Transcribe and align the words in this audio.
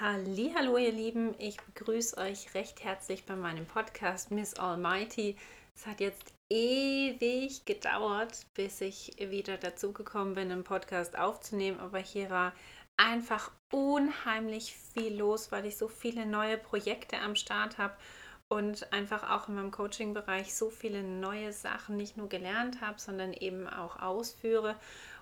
Hallo, 0.00 0.76
ihr 0.76 0.92
Lieben, 0.92 1.34
ich 1.40 1.56
begrüße 1.56 2.18
euch 2.18 2.54
recht 2.54 2.84
herzlich 2.84 3.24
bei 3.26 3.34
meinem 3.34 3.66
Podcast 3.66 4.30
Miss 4.30 4.54
Almighty. 4.54 5.36
Es 5.74 5.88
hat 5.88 5.98
jetzt 5.98 6.32
ewig 6.48 7.64
gedauert, 7.64 8.46
bis 8.54 8.80
ich 8.80 9.16
wieder 9.18 9.56
dazu 9.56 9.92
gekommen 9.92 10.34
bin, 10.34 10.52
einen 10.52 10.62
Podcast 10.62 11.18
aufzunehmen, 11.18 11.80
aber 11.80 11.98
hier 11.98 12.30
war 12.30 12.52
einfach 12.96 13.50
unheimlich 13.72 14.76
viel 14.94 15.16
los, 15.16 15.50
weil 15.50 15.66
ich 15.66 15.76
so 15.76 15.88
viele 15.88 16.26
neue 16.26 16.58
Projekte 16.58 17.18
am 17.18 17.34
Start 17.34 17.78
habe 17.78 17.96
und 18.46 18.92
einfach 18.92 19.28
auch 19.28 19.48
in 19.48 19.56
meinem 19.56 19.72
Coaching-Bereich 19.72 20.54
so 20.54 20.70
viele 20.70 21.02
neue 21.02 21.52
Sachen 21.52 21.96
nicht 21.96 22.16
nur 22.16 22.28
gelernt 22.28 22.80
habe, 22.80 23.00
sondern 23.00 23.32
eben 23.32 23.66
auch 23.66 24.00
ausführe 24.00 24.76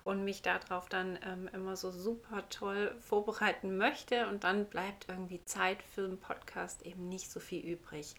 und 0.06 0.22
mich 0.22 0.40
darauf 0.40 0.88
dann 0.88 1.18
ähm, 1.26 1.50
immer 1.52 1.76
so 1.76 1.90
super 1.90 2.48
toll 2.48 2.94
vorbereiten 3.00 3.76
möchte 3.76 4.28
und 4.28 4.44
dann 4.44 4.66
bleibt 4.66 5.08
irgendwie 5.08 5.44
Zeit 5.44 5.82
für 5.82 6.04
einen 6.04 6.20
Podcast 6.20 6.82
eben 6.86 7.08
nicht 7.08 7.28
so 7.30 7.40
viel 7.40 7.66
übrig. 7.66 8.14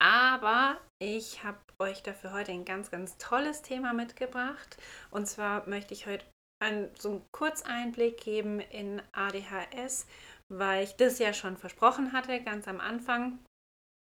Aber 0.00 0.78
ich 0.98 1.44
habe 1.44 1.58
euch 1.78 2.02
dafür 2.02 2.32
heute 2.32 2.52
ein 2.52 2.64
ganz, 2.64 2.90
ganz 2.90 3.18
tolles 3.18 3.60
Thema 3.60 3.92
mitgebracht. 3.92 4.78
Und 5.10 5.26
zwar 5.26 5.68
möchte 5.68 5.92
ich 5.92 6.06
heute 6.06 6.24
einen, 6.62 6.88
so 6.98 7.10
einen 7.10 7.26
Kurzeinblick 7.32 8.18
geben 8.18 8.60
in 8.60 9.02
ADHS, 9.12 10.06
weil 10.48 10.84
ich 10.84 10.96
das 10.96 11.18
ja 11.18 11.34
schon 11.34 11.58
versprochen 11.58 12.12
hatte, 12.12 12.42
ganz 12.42 12.66
am 12.68 12.80
Anfang. 12.80 13.38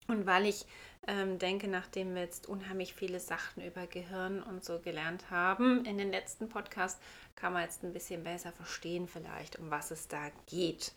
Und 0.07 0.25
weil 0.25 0.45
ich 0.45 0.65
ähm, 1.07 1.39
denke, 1.39 1.67
nachdem 1.67 2.15
wir 2.15 2.21
jetzt 2.21 2.47
unheimlich 2.47 2.93
viele 2.93 3.19
Sachen 3.19 3.61
über 3.63 3.87
Gehirn 3.87 4.41
und 4.41 4.63
so 4.63 4.79
gelernt 4.79 5.29
haben 5.29 5.83
in 5.85 5.97
den 5.97 6.11
letzten 6.11 6.47
Podcasts, 6.49 7.01
kann 7.35 7.51
man 7.53 7.63
jetzt 7.63 7.83
ein 7.83 7.93
bisschen 7.93 8.23
besser 8.23 8.51
verstehen 8.51 9.07
vielleicht, 9.07 9.57
um 9.57 9.71
was 9.71 9.91
es 9.91 10.07
da 10.07 10.29
geht. 10.47 10.93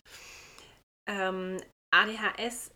Ähm, 1.07 1.61
ADHS 1.91 2.71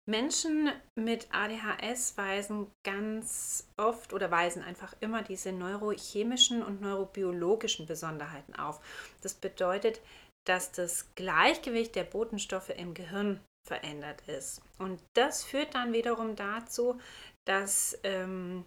Menschen 0.08 0.70
mit 0.94 1.26
ADHS 1.32 2.16
weisen 2.16 2.70
ganz 2.84 3.68
oft 3.76 4.12
oder 4.12 4.30
weisen 4.30 4.62
einfach 4.62 4.94
immer 5.00 5.22
diese 5.22 5.50
neurochemischen 5.50 6.62
und 6.62 6.80
neurobiologischen 6.80 7.86
Besonderheiten 7.86 8.54
auf. 8.54 8.80
Das 9.22 9.34
bedeutet, 9.34 10.00
dass 10.46 10.70
das 10.70 11.12
Gleichgewicht 11.16 11.96
der 11.96 12.04
Botenstoffe 12.04 12.70
im 12.70 12.94
Gehirn 12.94 13.40
verändert 13.66 14.22
ist. 14.28 14.62
Und 14.78 15.02
das 15.14 15.42
führt 15.42 15.74
dann 15.74 15.92
wiederum 15.92 16.36
dazu, 16.36 17.00
dass 17.44 17.98
ähm, 18.04 18.64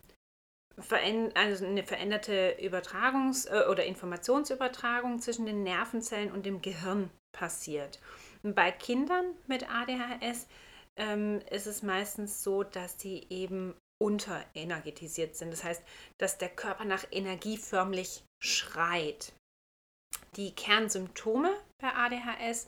also 1.35 1.65
eine 1.65 1.83
veränderte 1.83 2.57
Übertragungs- 2.59 3.47
äh, 3.49 3.67
oder 3.67 3.85
Informationsübertragung 3.85 5.19
zwischen 5.19 5.45
den 5.45 5.63
Nervenzellen 5.63 6.31
und 6.31 6.45
dem 6.45 6.61
Gehirn 6.61 7.09
passiert. 7.31 7.99
bei 8.43 8.71
Kindern 8.71 9.25
mit 9.47 9.69
ADHS 9.69 10.47
ähm, 10.99 11.41
ist 11.49 11.65
es 11.65 11.81
meistens 11.81 12.43
so, 12.43 12.63
dass 12.63 12.99
sie 12.99 13.25
eben 13.29 13.73
unterenergetisiert 14.01 15.35
sind. 15.35 15.51
Das 15.51 15.63
heißt, 15.63 15.83
dass 16.17 16.37
der 16.37 16.49
Körper 16.49 16.85
nach 16.85 17.05
Energie 17.11 17.57
förmlich 17.57 18.23
schreit. 18.41 19.33
Die 20.35 20.53
Kernsymptome 20.53 21.51
bei 21.81 21.93
ADHS 21.93 22.67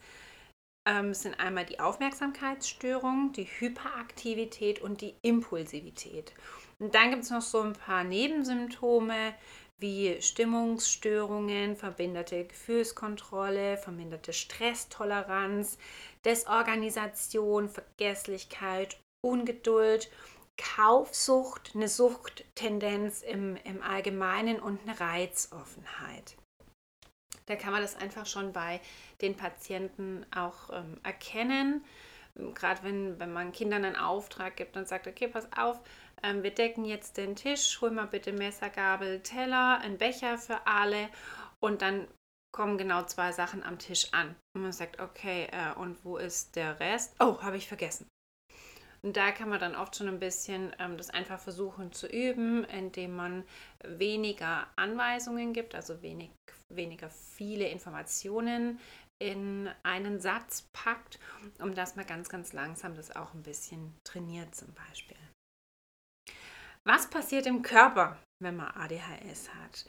ähm, 0.88 1.14
sind 1.14 1.40
einmal 1.40 1.66
die 1.66 1.80
Aufmerksamkeitsstörung, 1.80 3.34
die 3.34 3.46
Hyperaktivität 3.46 4.82
und 4.82 5.02
die 5.02 5.16
Impulsivität. 5.22 6.34
Und 6.80 6.96
dann 6.96 7.12
gibt 7.12 7.24
es 7.24 7.30
noch 7.30 7.42
so 7.42 7.62
ein 7.62 7.74
paar 7.74 8.04
Nebensymptome 8.04 9.36
wie 9.82 10.22
Stimmungsstörungen, 10.22 11.76
verminderte 11.76 12.46
Gefühlskontrolle, 12.46 13.78
verminderte 13.78 14.32
Stresstoleranz, 14.32 15.78
Desorganisation, 16.26 17.70
Vergesslichkeit, 17.70 19.00
Ungeduld, 19.26 20.10
Kaufsucht, 20.58 21.72
eine 21.76 21.88
Suchttendenz 21.88 23.22
im, 23.22 23.56
im 23.64 23.82
Allgemeinen 23.82 24.60
und 24.60 24.80
eine 24.82 25.00
Reizoffenheit. 25.00 26.36
Da 27.48 27.56
kann 27.56 27.72
man 27.74 27.82
das 27.82 27.96
einfach 27.96 28.26
schon 28.26 28.54
bei 28.54 28.80
den 29.22 29.36
Patienten 29.36 30.26
auch 30.36 30.70
ähm, 30.72 31.00
erkennen. 31.04 31.84
Gerade 32.36 32.84
wenn, 32.84 33.20
wenn 33.20 33.34
man 33.34 33.52
Kindern 33.52 33.84
einen 33.84 33.96
Auftrag 33.96 34.56
gibt 34.56 34.78
und 34.78 34.88
sagt, 34.88 35.08
okay, 35.08 35.28
pass 35.28 35.50
auf, 35.58 35.82
ähm, 36.24 36.44
wir 36.44 36.52
decken 36.52 36.86
jetzt 36.86 37.18
den 37.18 37.36
Tisch, 37.36 37.82
hol 37.82 37.92
mal 37.92 38.08
bitte 38.08 38.32
Messer, 38.32 38.70
Gabel, 38.70 39.22
Teller, 39.22 39.80
ein 39.80 39.98
Becher 39.98 40.38
für 40.38 40.66
alle 40.66 41.10
und 41.60 41.82
dann 41.82 42.08
kommen 42.52 42.78
genau 42.78 43.04
zwei 43.04 43.32
Sachen 43.32 43.64
am 43.64 43.80
Tisch 43.80 44.08
an. 44.14 44.36
Und 44.56 44.64
man 44.64 44.72
sagt, 44.72 45.00
okay, 45.00 45.48
äh, 45.52 45.74
und 45.80 46.04
wo 46.04 46.18
ist 46.18 46.56
der 46.56 46.80
Rest? 46.80 47.16
Oh, 47.20 47.42
habe 47.42 47.58
ich 47.58 47.68
vergessen. 47.68 48.08
Und 49.04 49.18
da 49.18 49.32
kann 49.32 49.50
man 49.50 49.60
dann 49.60 49.76
oft 49.76 49.96
schon 49.96 50.08
ein 50.08 50.20
bisschen 50.20 50.76
ähm, 50.78 50.98
das 50.98 51.10
einfach 51.10 51.40
versuchen 51.40 51.92
zu 51.92 52.08
üben, 52.08 52.64
indem 52.66 53.16
man 53.16 53.44
weniger 53.84 54.68
Anweisungen 54.76 55.54
gibt, 55.54 55.74
also 55.74 56.02
wenig, 56.04 56.30
weniger 56.70 57.10
viele 57.10 57.68
Informationen 57.68 58.80
in 59.20 59.70
einen 59.84 60.20
Satz 60.20 60.68
packt, 60.74 61.20
um 61.60 61.74
dass 61.74 61.96
man 61.96 62.06
ganz, 62.06 62.30
ganz 62.30 62.54
langsam 62.54 62.96
das 62.96 63.16
auch 63.16 63.34
ein 63.34 63.44
bisschen 63.44 63.96
trainiert 64.04 64.54
zum 64.56 64.74
Beispiel. 64.74 65.18
Was 66.84 67.08
passiert 67.08 67.46
im 67.46 67.62
Körper, 67.62 68.18
wenn 68.40 68.56
man 68.56 68.72
ADHS 68.72 69.50
hat? 69.54 69.86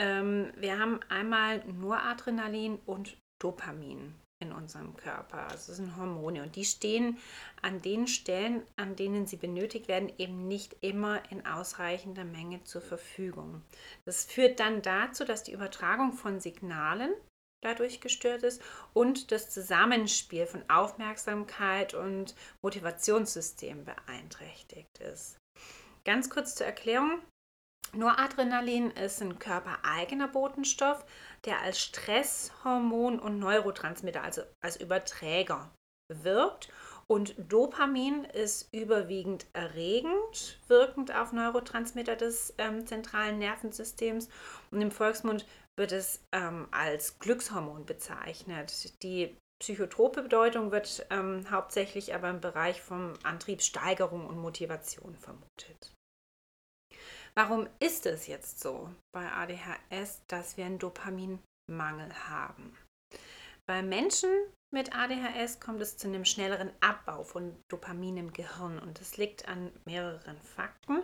Ähm, 0.00 0.52
wir 0.56 0.78
haben 0.78 1.00
einmal 1.08 1.64
nur 1.66 2.00
Adrenalin 2.00 2.78
und 2.86 3.16
Dopamin 3.40 4.14
in 4.42 4.52
unserem 4.52 4.96
Körper. 4.96 5.48
Also 5.48 5.68
das 5.68 5.76
sind 5.76 5.96
Hormone 5.96 6.42
und 6.42 6.56
die 6.56 6.64
stehen 6.64 7.18
an 7.62 7.82
den 7.82 8.06
Stellen, 8.06 8.62
an 8.76 8.96
denen 8.96 9.26
sie 9.26 9.36
benötigt 9.36 9.88
werden, 9.88 10.12
eben 10.18 10.48
nicht 10.48 10.76
immer 10.80 11.22
in 11.30 11.46
ausreichender 11.46 12.24
Menge 12.24 12.64
zur 12.64 12.80
Verfügung. 12.80 13.62
Das 14.06 14.24
führt 14.24 14.58
dann 14.58 14.82
dazu, 14.82 15.24
dass 15.24 15.42
die 15.42 15.52
Übertragung 15.52 16.12
von 16.12 16.40
Signalen 16.40 17.12
dadurch 17.62 18.00
gestört 18.00 18.42
ist 18.42 18.62
und 18.94 19.30
das 19.32 19.50
Zusammenspiel 19.50 20.46
von 20.46 20.64
Aufmerksamkeit 20.70 21.92
und 21.92 22.34
Motivationssystem 22.62 23.84
beeinträchtigt 23.84 24.98
ist. 24.98 25.36
Ganz 26.04 26.30
kurz 26.30 26.54
zur 26.54 26.66
Erklärung. 26.66 27.20
Noradrenalin 27.92 28.90
ist 28.92 29.20
ein 29.20 29.38
körpereigener 29.38 30.28
Botenstoff, 30.28 31.04
der 31.44 31.60
als 31.60 31.80
Stresshormon 31.80 33.18
und 33.18 33.38
Neurotransmitter, 33.38 34.22
also 34.22 34.42
als 34.60 34.76
Überträger, 34.76 35.70
wirkt. 36.08 36.68
Und 37.06 37.34
Dopamin 37.38 38.24
ist 38.24 38.72
überwiegend 38.72 39.46
erregend, 39.52 40.60
wirkend 40.68 41.12
auf 41.12 41.32
Neurotransmitter 41.32 42.14
des 42.14 42.54
ähm, 42.58 42.86
zentralen 42.86 43.38
Nervensystems. 43.38 44.28
Und 44.70 44.80
im 44.80 44.92
Volksmund 44.92 45.44
wird 45.76 45.90
es 45.90 46.20
ähm, 46.30 46.68
als 46.70 47.18
Glückshormon 47.18 47.84
bezeichnet. 47.84 49.02
Die 49.02 49.36
psychotrope 49.60 50.22
Bedeutung 50.22 50.70
wird 50.70 51.04
ähm, 51.10 51.50
hauptsächlich 51.50 52.14
aber 52.14 52.30
im 52.30 52.40
Bereich 52.40 52.80
von 52.80 53.18
Antriebssteigerung 53.24 54.26
und 54.26 54.38
Motivation 54.38 55.16
vermutet. 55.16 55.92
Warum 57.42 57.66
ist 57.78 58.04
es 58.04 58.26
jetzt 58.26 58.60
so 58.60 58.90
bei 59.12 59.26
ADHS, 59.32 60.20
dass 60.28 60.58
wir 60.58 60.66
einen 60.66 60.78
Dopaminmangel 60.78 62.12
haben? 62.28 62.76
Bei 63.66 63.80
Menschen 63.80 64.28
mit 64.70 64.94
ADHS 64.94 65.58
kommt 65.58 65.80
es 65.80 65.96
zu 65.96 66.08
einem 66.08 66.26
schnelleren 66.26 66.70
Abbau 66.82 67.22
von 67.22 67.56
Dopamin 67.68 68.18
im 68.18 68.34
Gehirn 68.34 68.78
und 68.78 69.00
das 69.00 69.16
liegt 69.16 69.48
an 69.48 69.72
mehreren 69.86 70.38
Fakten. 70.54 71.02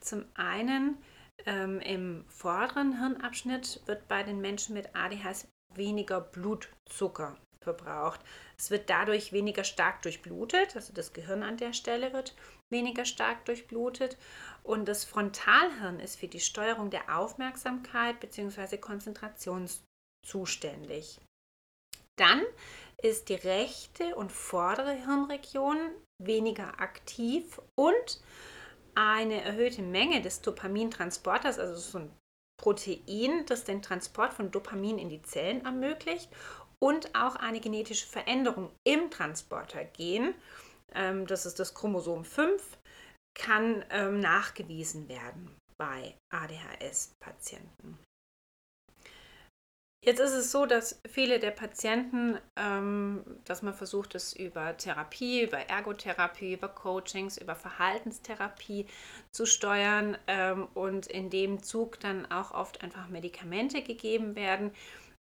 Zum 0.00 0.24
einen 0.34 0.98
ähm, 1.46 1.78
im 1.78 2.24
vorderen 2.26 2.98
Hirnabschnitt 2.98 3.80
wird 3.86 4.08
bei 4.08 4.24
den 4.24 4.40
Menschen 4.40 4.74
mit 4.74 4.96
ADHS 4.96 5.46
weniger 5.76 6.20
Blutzucker 6.20 7.36
verbraucht. 7.62 8.20
Es 8.56 8.70
wird 8.70 8.88
dadurch 8.90 9.32
weniger 9.32 9.64
stark 9.64 10.02
durchblutet, 10.02 10.76
also 10.76 10.92
das 10.92 11.12
Gehirn 11.12 11.42
an 11.42 11.56
der 11.56 11.72
Stelle 11.72 12.12
wird 12.12 12.34
weniger 12.70 13.04
stark 13.04 13.44
durchblutet 13.44 14.16
und 14.62 14.86
das 14.86 15.04
Frontalhirn 15.04 16.00
ist 16.00 16.18
für 16.18 16.28
die 16.28 16.40
Steuerung 16.40 16.90
der 16.90 17.16
Aufmerksamkeit 17.16 18.20
bzw. 18.20 18.78
Konzentration 18.78 19.68
zuständig. 20.26 21.20
Dann 22.16 22.42
ist 23.00 23.28
die 23.28 23.34
rechte 23.34 24.16
und 24.16 24.32
vordere 24.32 24.92
Hirnregion 24.92 25.78
weniger 26.20 26.80
aktiv 26.80 27.60
und 27.76 28.20
eine 28.96 29.42
erhöhte 29.42 29.82
Menge 29.82 30.20
des 30.20 30.40
Dopamintransporters, 30.40 31.60
also 31.60 31.76
so 31.76 31.98
ein 31.98 32.10
Protein, 32.60 33.46
das 33.46 33.62
den 33.62 33.82
Transport 33.82 34.34
von 34.34 34.50
Dopamin 34.50 34.98
in 34.98 35.08
die 35.08 35.22
Zellen 35.22 35.64
ermöglicht 35.64 36.28
und 36.82 37.14
auch 37.14 37.36
eine 37.36 37.60
genetische 37.60 38.06
Veränderung 38.06 38.70
im 38.84 39.10
Transportergen, 39.10 40.34
ähm, 40.94 41.26
das 41.26 41.46
ist 41.46 41.58
das 41.58 41.74
Chromosom 41.74 42.24
5, 42.24 42.78
kann 43.34 43.84
ähm, 43.90 44.20
nachgewiesen 44.20 45.08
werden 45.08 45.56
bei 45.76 46.16
ADHS-Patienten. 46.30 47.98
Jetzt 50.04 50.20
ist 50.20 50.32
es 50.32 50.52
so, 50.52 50.64
dass 50.64 51.00
viele 51.08 51.40
der 51.40 51.50
Patienten, 51.50 52.38
ähm, 52.56 53.24
dass 53.44 53.62
man 53.62 53.74
versucht, 53.74 54.14
es 54.14 54.32
über 54.32 54.76
Therapie, 54.76 55.42
über 55.42 55.58
Ergotherapie, 55.58 56.54
über 56.54 56.68
Coachings, 56.68 57.36
über 57.36 57.56
Verhaltenstherapie 57.56 58.86
zu 59.32 59.44
steuern 59.44 60.16
ähm, 60.28 60.68
und 60.74 61.08
in 61.08 61.30
dem 61.30 61.62
Zug 61.64 61.98
dann 61.98 62.30
auch 62.30 62.52
oft 62.52 62.82
einfach 62.82 63.08
Medikamente 63.08 63.82
gegeben 63.82 64.36
werden. 64.36 64.70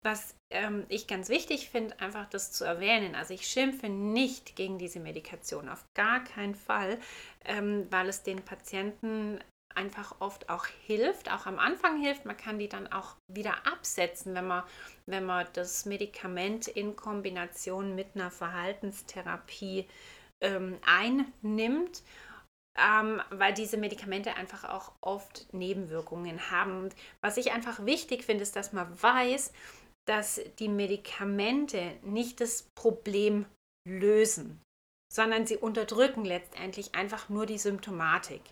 Was 0.02 0.37
ähm, 0.50 0.87
ich 0.88 1.06
ganz 1.06 1.28
wichtig 1.28 1.70
finde, 1.70 1.98
einfach 2.00 2.26
das 2.28 2.52
zu 2.52 2.64
erwähnen. 2.64 3.14
Also 3.14 3.34
ich 3.34 3.46
schimpfe 3.46 3.88
nicht 3.88 4.54
gegen 4.54 4.78
diese 4.78 5.00
Medikation, 5.00 5.69
auf 5.69 5.84
gar 5.94 6.22
keinen 6.22 6.54
Fall, 6.54 6.98
ähm, 7.44 7.87
weil 7.90 8.08
es 8.08 8.22
den 8.22 8.44
Patienten 8.44 9.40
einfach 9.75 10.16
oft 10.20 10.48
auch 10.48 10.66
hilft, 10.66 11.31
auch 11.31 11.46
am 11.46 11.58
Anfang 11.58 12.00
hilft. 12.00 12.25
Man 12.25 12.37
kann 12.37 12.58
die 12.58 12.69
dann 12.69 12.90
auch 12.90 13.16
wieder 13.28 13.66
absetzen, 13.66 14.34
wenn 14.34 14.46
man, 14.46 14.64
wenn 15.06 15.25
man 15.25 15.46
das 15.52 15.84
Medikament 15.84 16.69
in 16.69 16.96
Kombination 16.96 17.94
mit 17.94 18.08
einer 18.14 18.31
Verhaltenstherapie 18.31 19.87
ähm, 20.40 20.78
einnimmt. 20.87 22.02
Ähm, 22.78 23.22
weil 23.31 23.54
diese 23.54 23.78
Medikamente 23.78 24.37
einfach 24.37 24.64
auch 24.64 24.93
oft 25.00 25.52
Nebenwirkungen 25.54 26.50
haben. 26.50 26.90
Was 27.22 27.38
ich 27.38 27.52
einfach 27.52 27.87
wichtig 27.87 28.22
finde, 28.22 28.43
ist, 28.43 28.54
dass 28.54 28.75
man 28.75 29.02
weiß, 29.02 29.50
dass 30.06 30.41
die 30.58 30.69
Medikamente 30.69 31.99
nicht 32.03 32.41
das 32.41 32.64
Problem 32.75 33.47
lösen, 33.88 34.61
sondern 35.12 35.47
sie 35.47 35.56
unterdrücken 35.56 36.25
letztendlich 36.25 36.94
einfach 36.94 37.29
nur 37.29 37.47
die 37.47 37.58
Symptomatik. 37.58 38.43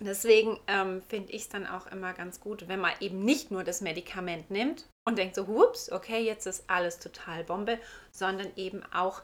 Deswegen 0.00 0.60
ähm, 0.66 1.02
finde 1.08 1.32
ich 1.32 1.42
es 1.42 1.48
dann 1.48 1.66
auch 1.66 1.86
immer 1.86 2.12
ganz 2.12 2.40
gut, 2.40 2.68
wenn 2.68 2.80
man 2.80 2.92
eben 3.00 3.24
nicht 3.24 3.50
nur 3.50 3.64
das 3.64 3.80
Medikament 3.80 4.50
nimmt 4.50 4.88
und 5.06 5.16
denkt 5.16 5.34
so, 5.34 5.46
hups, 5.46 5.90
okay, 5.90 6.22
jetzt 6.22 6.46
ist 6.46 6.68
alles 6.68 6.98
total 6.98 7.44
Bombe, 7.44 7.80
sondern 8.12 8.54
eben 8.56 8.82
auch 8.92 9.22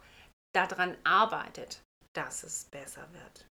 daran 0.54 0.96
arbeitet, 1.04 1.82
dass 2.14 2.42
es 2.42 2.64
besser 2.66 3.06
wird. 3.12 3.46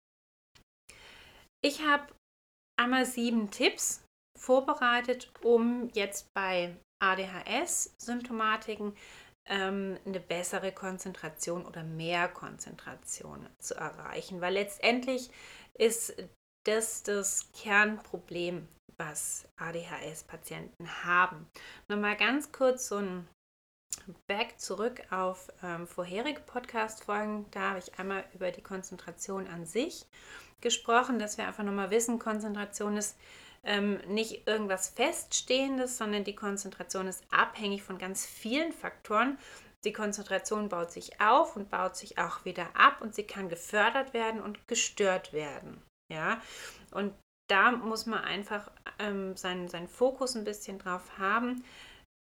Ich 1.62 1.82
habe 1.82 2.06
einmal 2.78 3.04
sieben 3.04 3.50
Tipps 3.50 4.02
vorbereitet, 4.38 5.30
um 5.42 5.90
jetzt 5.92 6.26
bei 6.34 6.74
ADHS-Symptomatiken 7.00 8.94
ähm, 9.46 9.98
eine 10.06 10.20
bessere 10.20 10.72
Konzentration 10.72 11.66
oder 11.66 11.82
mehr 11.82 12.28
Konzentration 12.28 13.48
zu 13.58 13.74
erreichen, 13.74 14.40
weil 14.40 14.54
letztendlich 14.54 15.30
ist 15.74 16.14
das 16.64 17.02
das 17.02 17.50
Kernproblem, 17.52 18.68
was 18.98 19.48
ADHS-Patienten 19.56 21.04
haben. 21.04 21.46
Nochmal 21.88 22.16
ganz 22.16 22.52
kurz 22.52 22.88
so 22.88 22.98
ein 22.98 23.26
Back 24.26 24.58
zurück 24.60 25.02
auf 25.10 25.48
ähm, 25.62 25.86
vorherige 25.86 26.40
Podcast-Folgen. 26.40 27.46
Da 27.50 27.70
habe 27.70 27.78
ich 27.78 27.98
einmal 27.98 28.24
über 28.34 28.50
die 28.50 28.62
Konzentration 28.62 29.46
an 29.46 29.66
sich 29.66 30.06
gesprochen, 30.60 31.18
dass 31.18 31.38
wir 31.38 31.46
einfach 31.46 31.64
nochmal 31.64 31.90
wissen, 31.90 32.18
Konzentration 32.18 32.96
ist 32.96 33.16
ähm, 33.64 34.00
nicht 34.06 34.46
irgendwas 34.46 34.88
Feststehendes, 34.88 35.98
sondern 35.98 36.24
die 36.24 36.34
Konzentration 36.34 37.06
ist 37.06 37.24
abhängig 37.30 37.82
von 37.82 37.98
ganz 37.98 38.26
vielen 38.26 38.72
Faktoren. 38.72 39.38
Die 39.84 39.92
Konzentration 39.92 40.68
baut 40.68 40.92
sich 40.92 41.20
auf 41.20 41.56
und 41.56 41.70
baut 41.70 41.96
sich 41.96 42.18
auch 42.18 42.44
wieder 42.44 42.68
ab 42.74 43.00
und 43.00 43.14
sie 43.14 43.24
kann 43.24 43.48
gefördert 43.48 44.12
werden 44.12 44.42
und 44.42 44.68
gestört 44.68 45.32
werden. 45.32 45.82
Ja, 46.10 46.40
und 46.90 47.14
da 47.48 47.72
muss 47.72 48.06
man 48.06 48.22
einfach 48.22 48.70
ähm, 48.98 49.36
seinen, 49.36 49.68
seinen 49.68 49.88
Fokus 49.88 50.36
ein 50.36 50.44
bisschen 50.44 50.78
drauf 50.78 51.18
haben, 51.18 51.64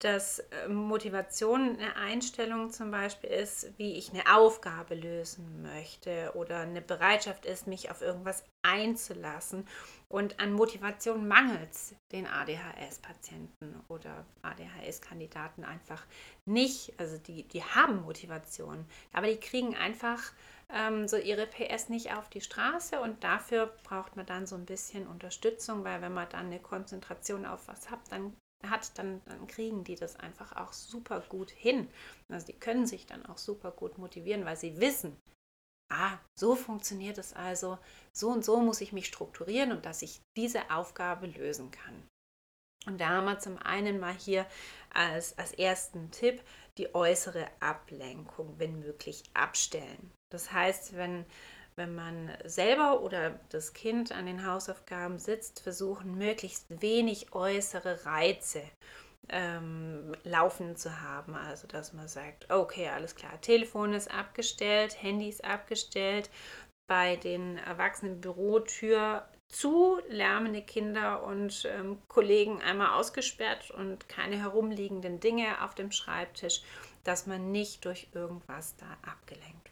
dass 0.01 0.41
äh, 0.41 0.69
Motivation 0.69 1.79
eine 1.79 1.97
Einstellung 1.97 2.71
zum 2.71 2.91
Beispiel 2.91 3.31
ist, 3.31 3.79
wie 3.79 3.95
ich 3.95 4.11
eine 4.11 4.37
Aufgabe 4.37 4.95
lösen 4.95 5.63
möchte 5.63 6.33
oder 6.35 6.61
eine 6.61 6.83
Bereitschaft 6.83 7.47
ist, 7.47 7.67
mich 7.67 7.91
auf 7.91 8.03
irgendwas 8.03 8.45
einzulassen. 8.63 9.67
Und 10.09 10.39
an 10.39 10.53
Motivation 10.53 11.27
mangelt 11.27 11.73
es 11.73 11.95
den 12.13 12.27
ADHS-Patienten 12.27 13.83
oder 13.89 14.27
ADHS-Kandidaten 14.43 15.65
einfach 15.65 16.05
nicht. 16.45 16.93
Also 16.99 17.17
die, 17.17 17.45
die 17.49 17.65
haben 17.65 18.03
Motivation, 18.03 18.85
aber 19.13 19.29
die 19.29 19.41
kriegen 19.41 19.75
einfach 19.75 20.33
ähm, 20.69 21.09
so 21.09 21.17
ihre 21.17 21.47
PS 21.47 21.89
nicht 21.89 22.13
auf 22.13 22.29
die 22.29 22.41
Straße 22.41 23.01
und 23.01 23.25
dafür 23.25 23.75
braucht 23.85 24.17
man 24.17 24.27
dann 24.27 24.47
so 24.47 24.57
ein 24.57 24.67
bisschen 24.67 25.07
Unterstützung, 25.07 25.85
weil 25.85 26.03
wenn 26.03 26.13
man 26.13 26.29
dann 26.29 26.47
eine 26.47 26.61
Konzentration 26.61 27.47
auf 27.47 27.67
was 27.69 27.91
hat, 27.91 28.01
dann 28.11 28.37
hat, 28.65 28.99
dann, 28.99 29.21
dann 29.27 29.47
kriegen 29.47 29.85
die 29.85 29.97
das 29.97 30.17
einfach 30.17 30.57
auch 30.57 30.73
super 30.73 31.21
gut 31.29 31.51
hin. 31.51 31.89
Also 32.29 32.47
die 32.47 32.59
können 32.59 32.87
sich 32.87 33.07
dann 33.07 33.25
auch 33.27 33.39
super 33.39 33.71
gut 33.71 33.99
motivieren, 33.99 34.45
weil 34.45 34.57
sie 34.57 34.81
wissen, 34.81 35.17
ah, 35.93 36.19
so 36.39 36.57
funktioniert 36.57 37.19
es 37.19 37.33
also, 37.33 37.79
so 38.13 38.31
und 38.31 38.45
so 38.45 38.61
muss 38.61 38.81
ich 38.81 38.93
mich 38.93 39.07
strukturieren 39.07 39.73
und 39.73 39.87
dass 39.87 40.03
ich 40.03 40.21
diese 40.37 40.71
Aufgabe 40.71 41.27
lösen 41.27 41.71
kann. 41.71 42.07
Und 42.87 43.01
da 43.01 43.09
haben 43.09 43.25
wir 43.25 43.39
zum 43.39 43.59
einen 43.59 43.99
mal 43.99 44.15
hier 44.15 44.47
als, 44.93 45.37
als 45.39 45.53
ersten 45.53 46.11
Tipp 46.13 46.43
die 46.79 46.95
äußere 46.95 47.49
Ablenkung, 47.61 48.55
wenn 48.59 48.79
möglich, 48.79 49.25
abstellen. 49.35 50.13
Das 50.31 50.53
heißt, 50.53 50.97
wenn, 50.97 51.25
wenn 51.77 51.95
man 51.95 52.31
selber 52.45 53.03
oder 53.03 53.39
das 53.51 53.73
Kind 53.75 54.13
an 54.13 54.27
den 54.27 54.47
Hausaufgaben 54.47 55.19
sitzt, 55.19 55.61
versuchen, 55.61 56.17
möglichst 56.17 56.81
wenig 56.83 57.35
äußere 57.35 58.05
Reize 58.07 58.63
ähm, 59.29 60.15
laufen 60.25 60.77
zu 60.77 61.01
haben. 61.03 61.35
Also, 61.35 61.67
dass 61.67 61.93
man 61.93 62.09
sagt, 62.09 62.51
okay, 62.51 62.89
alles 62.89 63.15
klar, 63.15 63.41
Telefon 63.41 63.93
ist 63.93 64.11
abgestellt, 64.11 65.03
Handy 65.03 65.29
ist 65.29 65.45
abgestellt, 65.45 66.31
bei 66.87 67.17
den 67.17 67.59
Erwachsenen 67.59 68.21
Bürotür 68.21 69.29
zu, 69.49 70.01
lärmende 70.09 70.63
Kinder 70.63 71.23
und 71.25 71.67
ähm, 71.67 71.99
Kollegen 72.09 72.63
einmal 72.63 72.99
ausgesperrt 72.99 73.71
und 73.71 74.09
keine 74.09 74.41
herumliegenden 74.41 75.21
Dinge 75.21 75.63
auf 75.63 75.75
dem 75.75 75.93
Schreibtisch, 75.93 76.63
dass 77.05 77.27
man 77.27 77.53
nicht 77.53 77.85
durch 77.85 78.09
irgendwas 78.13 78.77
da 78.77 78.87
abgelenkt. 79.09 79.66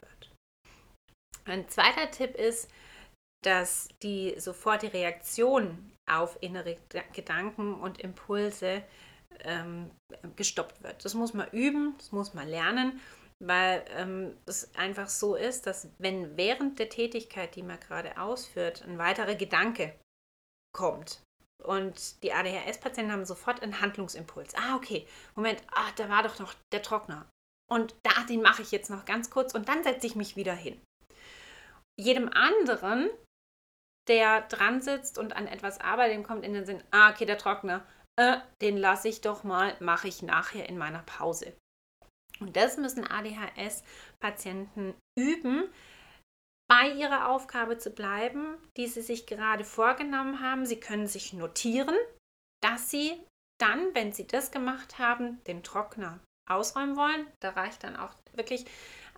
Ein 1.47 1.69
zweiter 1.69 2.11
Tipp 2.11 2.37
ist, 2.37 2.71
dass 3.45 3.89
die 4.03 4.35
sofort 4.39 4.83
die 4.83 4.89
Reaktion 4.89 5.93
auf 6.11 6.39
innere 6.41 6.77
Gedanken 7.13 7.75
und 7.75 8.01
Impulse 8.01 8.83
ähm, 9.41 9.91
gestoppt 10.37 10.83
wird. 10.83 11.05
Das 11.05 11.15
muss 11.15 11.35
man 11.35 11.51
üben, 11.51 11.95
das 11.99 12.13
muss 12.13 12.35
man 12.35 12.49
lernen, 12.49 13.01
weil 13.43 13.85
ähm, 13.91 14.37
es 14.47 14.75
einfach 14.75 15.09
so 15.09 15.35
ist, 15.35 15.67
dass 15.67 15.89
wenn 15.99 16.37
während 16.37 16.79
der 16.79 16.89
Tätigkeit, 16.89 17.55
die 17.57 17.63
man 17.63 17.81
gerade 17.81 18.19
ausführt, 18.19 18.83
ein 18.87 18.99
weiterer 18.99 19.35
Gedanke 19.35 19.95
kommt, 20.75 21.21
und 21.63 22.23
die 22.23 22.33
ADHS-Patienten 22.33 23.13
haben 23.13 23.25
sofort 23.25 23.63
einen 23.63 23.81
Handlungsimpuls. 23.81 24.55
Ah, 24.55 24.77
okay, 24.77 25.07
Moment, 25.35 25.63
ah, 25.73 25.91
da 25.97 26.09
war 26.09 26.23
doch 26.23 26.39
noch 26.39 26.55
der 26.73 26.83
Trockner. 26.83 27.27
Und 27.71 27.95
da, 28.03 28.25
den 28.29 28.43
mache 28.43 28.63
ich 28.63 28.71
jetzt 28.71 28.91
noch 28.91 29.07
ganz 29.07 29.31
kurz 29.31 29.55
und 29.55 29.69
dann 29.69 29.83
setze 29.83 30.07
ich 30.07 30.15
mich 30.15 30.37
wieder 30.37 30.55
hin. 30.55 30.79
Jedem 31.99 32.29
anderen, 32.29 33.11
der 34.09 34.43
dran 34.43 34.83
sitzt 34.83 35.19
und 35.19 35.37
an 35.37 35.47
etwas 35.47 35.81
arbeitet, 35.81 36.25
kommt 36.25 36.45
in 36.45 36.55
den 36.55 36.67
Sinn, 36.67 36.83
ah, 36.91 37.11
okay, 37.11 37.25
der 37.25 37.39
Trockner, 37.39 37.87
äh, 38.17 38.39
den 38.61 38.77
lasse 38.77 39.09
ich 39.09 39.21
doch 39.21 39.45
mal, 39.45 39.77
mache 39.81 40.09
ich 40.09 40.23
nachher 40.23 40.69
in 40.69 40.79
meiner 40.79 41.03
Pause. 41.03 41.57
Und 42.41 42.57
das 42.57 42.77
müssen 42.77 43.07
ADHS-Patienten 43.07 44.95
üben, 45.17 45.69
bei 46.69 46.89
ihrer 46.89 47.29
Aufgabe 47.29 47.79
zu 47.79 47.91
bleiben, 47.91 48.57
die 48.77 48.89
sie 48.89 49.03
sich 49.03 49.27
gerade 49.27 49.65
vorgenommen 49.65 50.41
haben. 50.41 50.67
Sie 50.67 50.81
können 50.81 51.07
sich 51.07 51.33
notieren, 51.33 51.97
dass 52.63 52.91
sie 52.91 53.13
dann, 53.61 53.95
wenn 53.95 54.13
sie 54.13 54.27
das 54.27 54.51
gemacht 54.51 54.99
haben, 54.99 55.43
den 55.45 55.63
Trockner 55.63 56.21
ausräumen 56.51 56.97
wollen. 56.97 57.27
Da 57.41 57.51
reicht 57.51 57.85
dann 57.85 57.97
auch 57.97 58.15
wirklich 58.33 58.65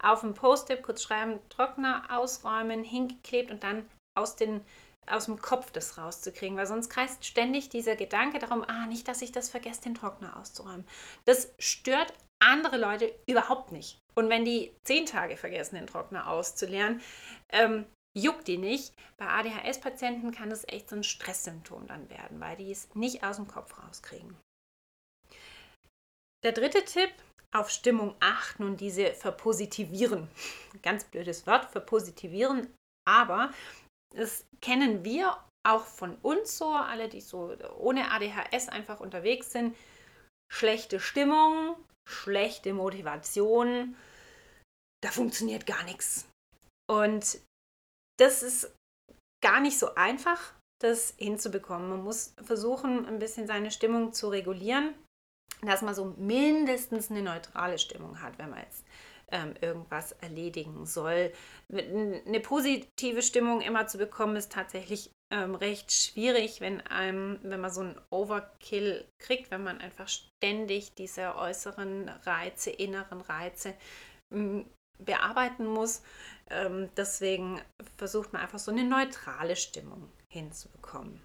auf 0.03 0.21
dem 0.21 0.35
Post-it 0.35 0.83
kurz 0.83 1.03
schreiben, 1.03 1.39
Trockner 1.49 2.05
ausräumen, 2.11 2.85
hingeklebt 2.85 3.51
und 3.51 3.63
dann 3.63 3.89
aus 4.15 4.37
den 4.37 4.63
aus 5.09 5.27
dem 5.27 5.41
Kopf 5.41 5.71
das 5.71 5.99
rauszukriegen, 5.99 6.57
weil 6.57 6.67
sonst 6.67 6.91
kreist 6.91 7.25
ständig 7.25 7.69
dieser 7.69 7.95
Gedanke 7.95 8.41
darum, 8.41 8.65
ah, 8.67 8.87
nicht, 8.87 9.07
dass 9.07 9.23
ich 9.23 9.33
das 9.33 9.49
vergesse, 9.49 9.83
den 9.83 9.95
Trockner 9.95 10.37
auszuräumen. 10.37 10.85
Das 11.25 11.55
stört 11.59 12.13
andere 12.41 12.77
Leute 12.77 13.15
überhaupt 13.27 13.73
nicht. 13.73 14.01
Und 14.15 14.29
wenn 14.29 14.45
die 14.45 14.75
zehn 14.85 15.07
Tage 15.07 15.37
vergessen, 15.37 15.77
den 15.77 15.87
Trockner 15.87 16.29
auszuleeren, 16.29 17.01
ähm, 17.51 17.87
juckt 18.17 18.49
die 18.49 18.59
nicht. 18.59 18.95
Bei 19.17 19.27
ADHS-Patienten 19.29 20.33
kann 20.33 20.51
das 20.51 20.67
echt 20.69 20.89
so 20.89 20.97
ein 20.97 21.05
Stresssymptom 21.05 21.87
dann 21.87 22.09
werden, 22.11 22.41
weil 22.41 22.57
die 22.57 22.71
es 22.71 22.95
nicht 22.95 23.23
aus 23.23 23.37
dem 23.37 23.47
Kopf 23.47 23.79
rauskriegen. 23.79 24.37
Der 26.43 26.53
dritte 26.53 26.85
Tipp, 26.85 27.11
auf 27.59 27.71
Stimmung 27.71 28.15
achten 28.21 28.65
und 28.65 28.81
diese 28.81 29.13
verpositivieren. 29.13 30.29
Ganz 30.83 31.05
blödes 31.05 31.47
Wort, 31.47 31.71
verpositivieren, 31.71 32.73
aber 33.09 33.53
das 34.15 34.47
kennen 34.61 35.05
wir 35.05 35.37
auch 35.67 35.85
von 35.85 36.17
uns 36.17 36.59
so, 36.59 36.69
alle, 36.69 37.09
die 37.09 37.21
so 37.21 37.57
ohne 37.79 38.13
ADHS 38.13 38.69
einfach 38.69 39.01
unterwegs 39.01 39.53
sind. 39.53 39.77
Schlechte 40.53 41.01
Stimmung, 41.01 41.77
schlechte 42.09 42.73
Motivation, 42.73 43.97
da 45.03 45.11
funktioniert 45.11 45.67
gar 45.67 45.83
nichts. 45.85 46.29
Und 46.89 47.41
das 48.19 48.43
ist 48.43 48.73
gar 49.43 49.61
nicht 49.61 49.79
so 49.79 49.95
einfach, 49.97 50.55
das 50.81 51.15
hinzubekommen. 51.19 51.89
Man 51.89 52.05
muss 52.05 52.35
versuchen, 52.43 53.07
ein 53.07 53.19
bisschen 53.19 53.47
seine 53.47 53.71
Stimmung 53.71 54.13
zu 54.13 54.29
regulieren, 54.29 54.95
dass 55.63 55.83
man 55.83 55.95
so 55.95 56.15
mindestens 56.19 57.11
eine 57.11 57.23
neutrale 57.23 57.79
Stimmung 57.79 58.21
hat, 58.21 58.39
wenn 58.39 58.51
man 58.51 58.61
jetzt 58.61 58.85
ähm, 59.31 59.55
irgendwas 59.61 60.13
erledigen 60.13 60.87
soll. 60.87 61.33
Eine 61.71 62.41
positive 62.41 63.23
Stimmung 63.23 63.61
immer 63.61 63.87
zu 63.87 63.99
bekommen, 63.99 64.37
ist 64.37 64.53
tatsächlich 64.53 65.11
ähm, 65.33 65.55
recht 65.55 65.93
schwierig, 65.93 66.61
wenn, 66.61 66.81
einem, 66.83 67.41
wenn 67.43 67.61
man 67.61 67.73
so 67.73 67.81
einen 67.81 68.01
Overkill 68.11 69.09
kriegt, 69.19 69.51
wenn 69.51 69.65
man 69.65 69.81
einfach 69.81 70.09
ständig 70.09 70.95
diese 70.95 71.35
äußeren 71.35 72.09
Reize, 72.09 72.71
inneren 72.71 73.21
Reize 73.21 73.75
ähm, 74.33 74.67
bearbeiten 74.99 75.67
muss. 75.67 76.03
Ähm, 76.49 76.91
deswegen 76.97 77.61
versucht 77.97 78.33
man 78.33 78.43
einfach 78.43 78.61
so 78.61 78.71
eine 78.71 78.85
neutrale 78.85 79.57
Stimmung 79.57 80.09
hinzubekommen. 80.33 81.21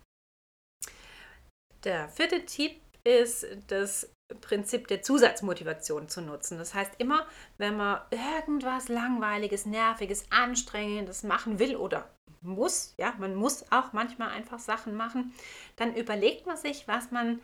Der 1.83 2.09
vierte 2.09 2.45
Tipp 2.45 2.79
ist 3.03 3.45
das 3.67 4.11
Prinzip 4.35 4.87
der 4.87 5.01
Zusatzmotivation 5.01 6.09
zu 6.09 6.21
nutzen. 6.21 6.57
Das 6.57 6.73
heißt, 6.73 6.93
immer 6.97 7.25
wenn 7.57 7.77
man 7.77 8.01
irgendwas 8.11 8.87
Langweiliges, 8.87 9.65
Nerviges, 9.65 10.25
Anstrengendes 10.31 11.23
machen 11.23 11.59
will 11.59 11.75
oder 11.75 12.09
muss, 12.41 12.95
ja, 12.97 13.13
man 13.19 13.35
muss 13.35 13.71
auch 13.71 13.93
manchmal 13.93 14.29
einfach 14.29 14.59
Sachen 14.59 14.95
machen, 14.95 15.33
dann 15.75 15.95
überlegt 15.95 16.45
man 16.45 16.57
sich, 16.57 16.87
was 16.87 17.11
man 17.11 17.39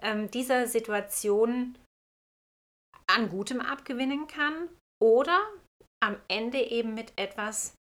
ähm, 0.00 0.30
dieser 0.30 0.66
Situation 0.66 1.76
an 3.06 3.28
Gutem 3.28 3.60
abgewinnen 3.60 4.26
kann 4.26 4.68
oder 5.02 5.40
am 6.02 6.16
Ende 6.28 6.60
eben 6.60 6.94
mit 6.94 7.12
etwas 7.16 7.74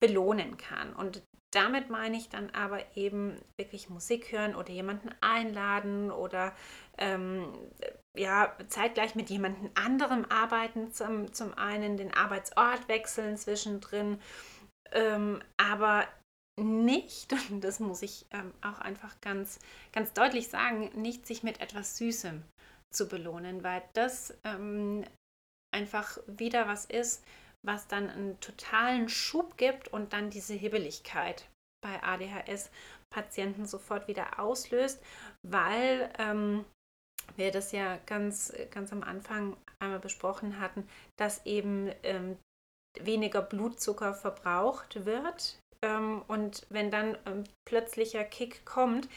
belohnen 0.00 0.56
kann. 0.56 0.94
Und 0.94 1.22
damit 1.50 1.88
meine 1.88 2.16
ich 2.16 2.28
dann 2.28 2.50
aber 2.50 2.96
eben 2.96 3.36
wirklich 3.56 3.88
Musik 3.88 4.32
hören 4.32 4.54
oder 4.54 4.70
jemanden 4.70 5.10
einladen 5.20 6.10
oder 6.10 6.54
ähm, 6.98 7.52
ja, 8.16 8.54
zeitgleich 8.68 9.14
mit 9.14 9.30
jemandem 9.30 9.70
anderem 9.74 10.26
arbeiten, 10.28 10.92
zum, 10.92 11.32
zum 11.32 11.54
einen 11.56 11.96
den 11.96 12.12
Arbeitsort 12.12 12.88
wechseln 12.88 13.36
zwischendrin, 13.36 14.20
ähm, 14.92 15.40
aber 15.56 16.06
nicht, 16.58 17.32
und 17.50 17.62
das 17.62 17.80
muss 17.80 18.02
ich 18.02 18.26
ähm, 18.32 18.52
auch 18.62 18.80
einfach 18.80 19.20
ganz, 19.20 19.58
ganz 19.92 20.12
deutlich 20.12 20.48
sagen, 20.48 20.90
nicht 20.94 21.26
sich 21.26 21.42
mit 21.42 21.60
etwas 21.60 21.96
Süßem 21.96 22.42
zu 22.90 23.08
belohnen, 23.08 23.62
weil 23.62 23.82
das 23.92 24.36
ähm, 24.44 25.04
einfach 25.74 26.18
wieder 26.26 26.66
was 26.66 26.84
ist, 26.84 27.24
was 27.66 27.88
dann 27.88 28.10
einen 28.10 28.40
totalen 28.40 29.08
Schub 29.08 29.56
gibt 29.56 29.88
und 29.88 30.12
dann 30.12 30.30
diese 30.30 30.54
Hibbeligkeit 30.54 31.48
bei 31.82 32.02
ADHS-Patienten 32.02 33.66
sofort 33.66 34.08
wieder 34.08 34.38
auslöst, 34.40 35.02
weil 35.42 36.10
ähm, 36.18 36.64
wir 37.36 37.50
das 37.50 37.72
ja 37.72 37.98
ganz, 38.06 38.52
ganz 38.70 38.92
am 38.92 39.02
Anfang 39.02 39.56
einmal 39.78 40.00
besprochen 40.00 40.60
hatten, 40.60 40.88
dass 41.16 41.44
eben 41.46 41.92
ähm, 42.02 42.36
weniger 42.98 43.42
Blutzucker 43.42 44.14
verbraucht 44.14 45.04
wird. 45.04 45.58
Ähm, 45.82 46.22
und 46.26 46.66
wenn 46.70 46.90
dann 46.90 47.16
ähm, 47.26 47.44
plötzlicher 47.68 48.24
Kick 48.24 48.64
kommt, 48.64 49.08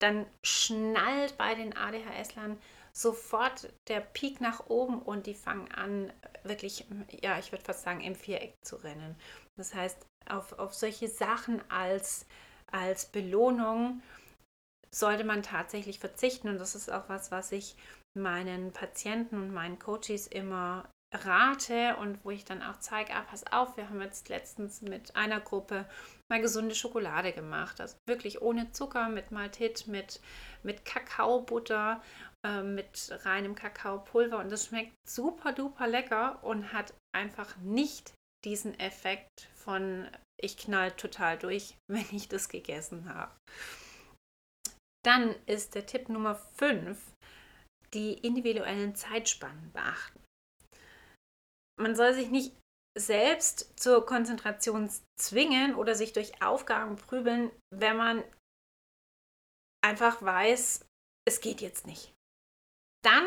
dann 0.00 0.26
schnallt 0.44 1.36
bei 1.38 1.54
den 1.54 1.76
ADHS-Lern 1.76 2.58
sofort 2.98 3.72
der 3.86 4.00
Peak 4.00 4.40
nach 4.40 4.68
oben 4.68 5.00
und 5.00 5.26
die 5.26 5.34
fangen 5.34 5.70
an, 5.70 6.12
wirklich, 6.42 6.84
ja, 7.22 7.38
ich 7.38 7.52
würde 7.52 7.64
fast 7.64 7.82
sagen, 7.82 8.00
im 8.00 8.16
Viereck 8.16 8.54
zu 8.64 8.76
rennen. 8.76 9.14
Das 9.56 9.72
heißt, 9.72 10.04
auf, 10.28 10.58
auf 10.58 10.74
solche 10.74 11.08
Sachen 11.08 11.62
als, 11.70 12.26
als 12.66 13.06
Belohnung 13.06 14.02
sollte 14.90 15.22
man 15.22 15.42
tatsächlich 15.42 16.00
verzichten. 16.00 16.48
Und 16.48 16.58
das 16.58 16.74
ist 16.74 16.90
auch 16.90 17.08
was, 17.08 17.30
was 17.30 17.52
ich 17.52 17.76
meinen 18.14 18.72
Patienten 18.72 19.36
und 19.36 19.52
meinen 19.52 19.78
Coaches 19.78 20.26
immer 20.26 20.88
rate 21.12 21.96
und 21.96 22.22
wo 22.24 22.30
ich 22.30 22.44
dann 22.44 22.62
auch 22.62 22.78
zeige, 22.80 23.14
ah, 23.14 23.22
pass 23.22 23.46
auf, 23.50 23.76
wir 23.76 23.88
haben 23.88 24.00
jetzt 24.02 24.28
letztens 24.28 24.82
mit 24.82 25.16
einer 25.16 25.40
Gruppe 25.40 25.88
mal 26.28 26.40
gesunde 26.40 26.74
Schokolade 26.74 27.32
gemacht. 27.32 27.80
Also 27.80 27.96
wirklich 28.06 28.42
ohne 28.42 28.72
Zucker, 28.72 29.08
mit 29.08 29.30
Maltit, 29.30 29.86
mit, 29.86 30.20
mit 30.62 30.84
Kakaobutter, 30.84 32.02
äh, 32.44 32.62
mit 32.62 33.10
reinem 33.24 33.54
Kakaopulver. 33.54 34.38
Und 34.38 34.50
das 34.50 34.66
schmeckt 34.66 34.94
super 35.08 35.52
duper 35.52 35.86
lecker 35.86 36.42
und 36.42 36.72
hat 36.72 36.94
einfach 37.14 37.56
nicht 37.58 38.14
diesen 38.44 38.78
Effekt 38.78 39.48
von 39.54 40.08
ich 40.40 40.56
knall 40.56 40.92
total 40.92 41.38
durch, 41.38 41.76
wenn 41.90 42.06
ich 42.12 42.28
das 42.28 42.48
gegessen 42.48 43.12
habe. 43.12 43.36
Dann 45.04 45.34
ist 45.46 45.74
der 45.74 45.86
Tipp 45.86 46.08
Nummer 46.08 46.34
5, 46.34 47.00
die 47.94 48.14
individuellen 48.14 48.94
Zeitspannen 48.94 49.72
beachten 49.72 50.18
man 51.78 51.94
soll 51.94 52.12
sich 52.12 52.30
nicht 52.30 52.54
selbst 52.98 53.78
zur 53.78 54.04
Konzentration 54.04 54.90
zwingen 55.20 55.74
oder 55.76 55.94
sich 55.94 56.12
durch 56.12 56.42
Aufgaben 56.42 56.96
prügeln, 56.96 57.50
wenn 57.72 57.96
man 57.96 58.24
einfach 59.84 60.20
weiß, 60.20 60.84
es 61.26 61.40
geht 61.40 61.60
jetzt 61.60 61.86
nicht. 61.86 62.12
Dann 63.08 63.26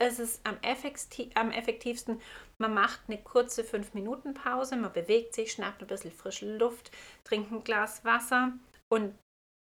ist 0.00 0.20
es 0.20 0.40
am, 0.44 0.60
effektivsten, 0.60 2.20
man 2.58 2.74
macht 2.74 3.00
eine 3.08 3.18
kurze 3.22 3.62
5-Minuten-Pause, 3.62 4.76
man 4.76 4.92
bewegt 4.92 5.34
sich, 5.34 5.52
schnappt 5.52 5.82
ein 5.82 5.88
bisschen 5.88 6.12
frische 6.12 6.56
Luft, 6.56 6.90
trinkt 7.24 7.50
ein 7.50 7.64
Glas 7.64 8.04
Wasser 8.04 8.52
und 8.88 9.16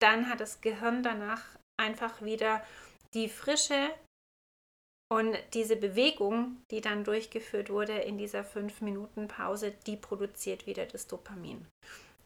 dann 0.01 0.29
hat 0.29 0.41
das 0.41 0.59
Gehirn 0.59 1.03
danach 1.03 1.43
einfach 1.79 2.21
wieder 2.21 2.65
die 3.13 3.29
frische 3.29 3.93
und 5.09 5.37
diese 5.53 5.75
Bewegung, 5.75 6.61
die 6.71 6.81
dann 6.81 7.03
durchgeführt 7.03 7.69
wurde 7.69 7.93
in 7.99 8.17
dieser 8.17 8.41
5-Minuten-Pause, 8.41 9.71
die 9.85 9.95
produziert 9.95 10.65
wieder 10.65 10.85
das 10.85 11.07
Dopamin. 11.07 11.67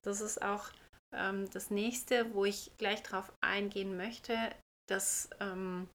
Das 0.04 0.22
ist 0.22 0.42
auch 0.42 0.70
ähm, 1.14 1.50
das 1.52 1.70
nächste, 1.70 2.34
wo 2.34 2.46
ich 2.46 2.72
gleich 2.78 3.04
darauf 3.04 3.32
eingehen 3.42 3.98
möchte, 3.98 4.36
dass 4.88 5.30
ähm, 5.40 5.90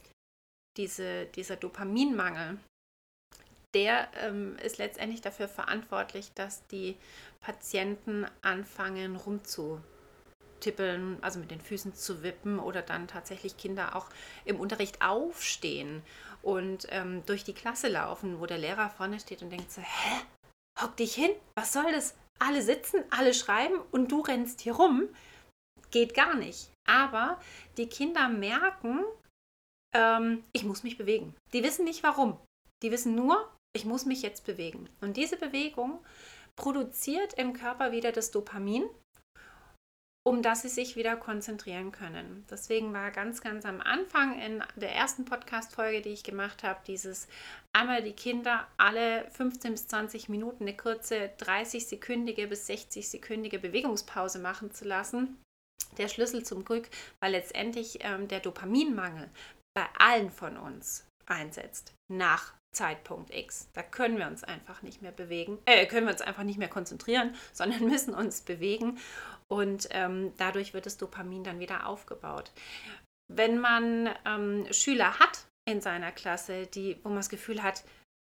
diese, 0.77 1.27
dieser 1.27 1.57
Dopaminmangel, 1.57 2.59
der 3.75 4.09
ähm, 4.21 4.57
ist 4.63 4.79
letztendlich 4.79 5.21
dafür 5.21 5.49
verantwortlich, 5.49 6.33
dass 6.35 6.67
die 6.67 6.97
Patienten 7.41 8.27
anfangen 8.43 9.17
rumzutippeln, 9.17 11.19
also 11.23 11.39
mit 11.39 11.51
den 11.51 11.61
Füßen 11.61 11.95
zu 11.95 12.23
wippen 12.23 12.59
oder 12.59 12.83
dann 12.83 13.09
tatsächlich 13.09 13.57
Kinder 13.57 13.97
auch 13.97 14.07
im 14.45 14.61
Unterricht 14.61 15.03
aufstehen 15.03 16.03
und 16.43 16.87
ähm, 16.91 17.25
durch 17.27 17.45
die 17.45 17.55
Klasse 17.55 17.89
laufen, 17.89 18.41
wo 18.41 18.47
der 18.47 18.59
Lehrer 18.59 18.91
vorne 18.91 19.21
steht 19.21 19.43
und 19.43 19.51
denkt 19.51 19.73
so, 19.73 19.81
hä, 19.81 20.21
hock 20.81 20.97
dich 20.97 21.15
hin, 21.15 21.31
was 21.55 21.73
soll 21.73 21.91
das? 21.93 22.15
Alle 22.39 22.63
sitzen, 22.63 23.05
alle 23.11 23.35
schreiben 23.35 23.79
und 23.93 24.11
du 24.11 24.21
rennst 24.21 24.61
hier 24.61 24.75
rum. 24.75 25.09
Geht 25.91 26.15
gar 26.15 26.35
nicht. 26.35 26.71
Aber 26.89 27.39
die 27.77 27.87
Kinder 27.87 28.29
merken, 28.29 29.05
ähm, 29.95 30.45
ich 30.53 30.65
muss 30.65 30.83
mich 30.83 30.99
bewegen. 30.99 31.35
Die 31.53 31.63
wissen 31.63 31.85
nicht 31.85 32.03
warum. 32.03 32.39
Die 32.83 32.91
wissen 32.91 33.15
nur, 33.15 33.51
ich 33.75 33.85
muss 33.85 34.05
mich 34.05 34.23
jetzt 34.23 34.45
bewegen. 34.45 34.89
Und 35.01 35.17
diese 35.17 35.37
Bewegung 35.37 36.01
produziert 36.57 37.35
im 37.35 37.53
Körper 37.53 37.93
wieder 37.93 38.13
das 38.13 38.31
Dopamin 38.31 38.85
um 40.25 40.41
dass 40.41 40.63
sie 40.63 40.69
sich 40.69 40.95
wieder 40.95 41.17
konzentrieren 41.17 41.91
können. 41.91 42.47
Deswegen 42.49 42.93
war 42.93 43.11
ganz, 43.11 43.41
ganz 43.41 43.65
am 43.65 43.81
Anfang 43.81 44.39
in 44.41 44.63
der 44.77 44.95
ersten 44.95 45.25
Podcast-Folge, 45.25 46.01
die 46.01 46.11
ich 46.11 46.23
gemacht 46.23 46.63
habe, 46.63 46.81
dieses 46.87 47.27
einmal 47.73 48.03
die 48.03 48.13
Kinder 48.13 48.67
alle 48.77 49.29
15 49.33 49.73
bis 49.73 49.89
20 49.89 50.29
Minuten 50.29 50.65
eine 50.65 50.77
kurze 50.77 51.31
30-sekündige 51.39 52.47
bis 52.47 52.69
60-sekündige 52.69 53.59
Bewegungspause 53.59 54.39
machen 54.39 54.71
zu 54.73 54.85
lassen. 54.85 55.39
Der 55.99 56.09
Schlüssel 56.09 56.45
zum 56.45 56.65
Glück, 56.65 56.89
weil 57.21 57.33
letztendlich 57.33 57.99
ähm, 58.03 58.29
der 58.29 58.41
Dopaminmangel 58.41 59.29
bei 59.75 59.87
allen 59.99 60.31
von 60.31 60.57
uns 60.57 61.07
einsetzt 61.27 61.95
nach 62.09 62.55
Zeitpunkt 62.75 63.33
X. 63.33 63.69
Da 63.75 63.83
können 63.83 64.19
wir 64.19 64.27
uns 64.27 64.45
einfach 64.45 64.83
nicht 64.83 65.03
mehr 65.03 65.13
bewegen, 65.13 65.59
äh, 65.67 65.87
können 65.87 66.07
wir 66.07 66.13
uns 66.13 66.23
einfach 66.23 66.43
nicht 66.43 66.59
mehr 66.59 66.69
konzentrieren, 66.69 67.35
sondern 67.53 67.87
müssen 67.87 68.15
uns 68.15 68.41
bewegen 68.41 68.99
und 69.49 69.89
ähm, 69.91 70.33
dadurch 70.39 70.73
wird 70.73 70.87
das 70.87 70.97
Dopamin 70.97 71.45
dann 71.45 71.61
wieder 71.61 71.87
aufgebaut. 71.87 72.51
Wenn 73.29 73.59
man 73.59 74.11
ähm, 74.25 74.67
Schüler 74.73 75.19
hat 75.19 75.47
in 75.69 75.81
seiner 75.81 76.13
Klasse, 76.13 76.67
die, 76.67 76.99
wo 77.03 77.09
man 77.09 77.19
das 77.19 77.29
Gefühl 77.29 77.63
hat, 77.63 77.85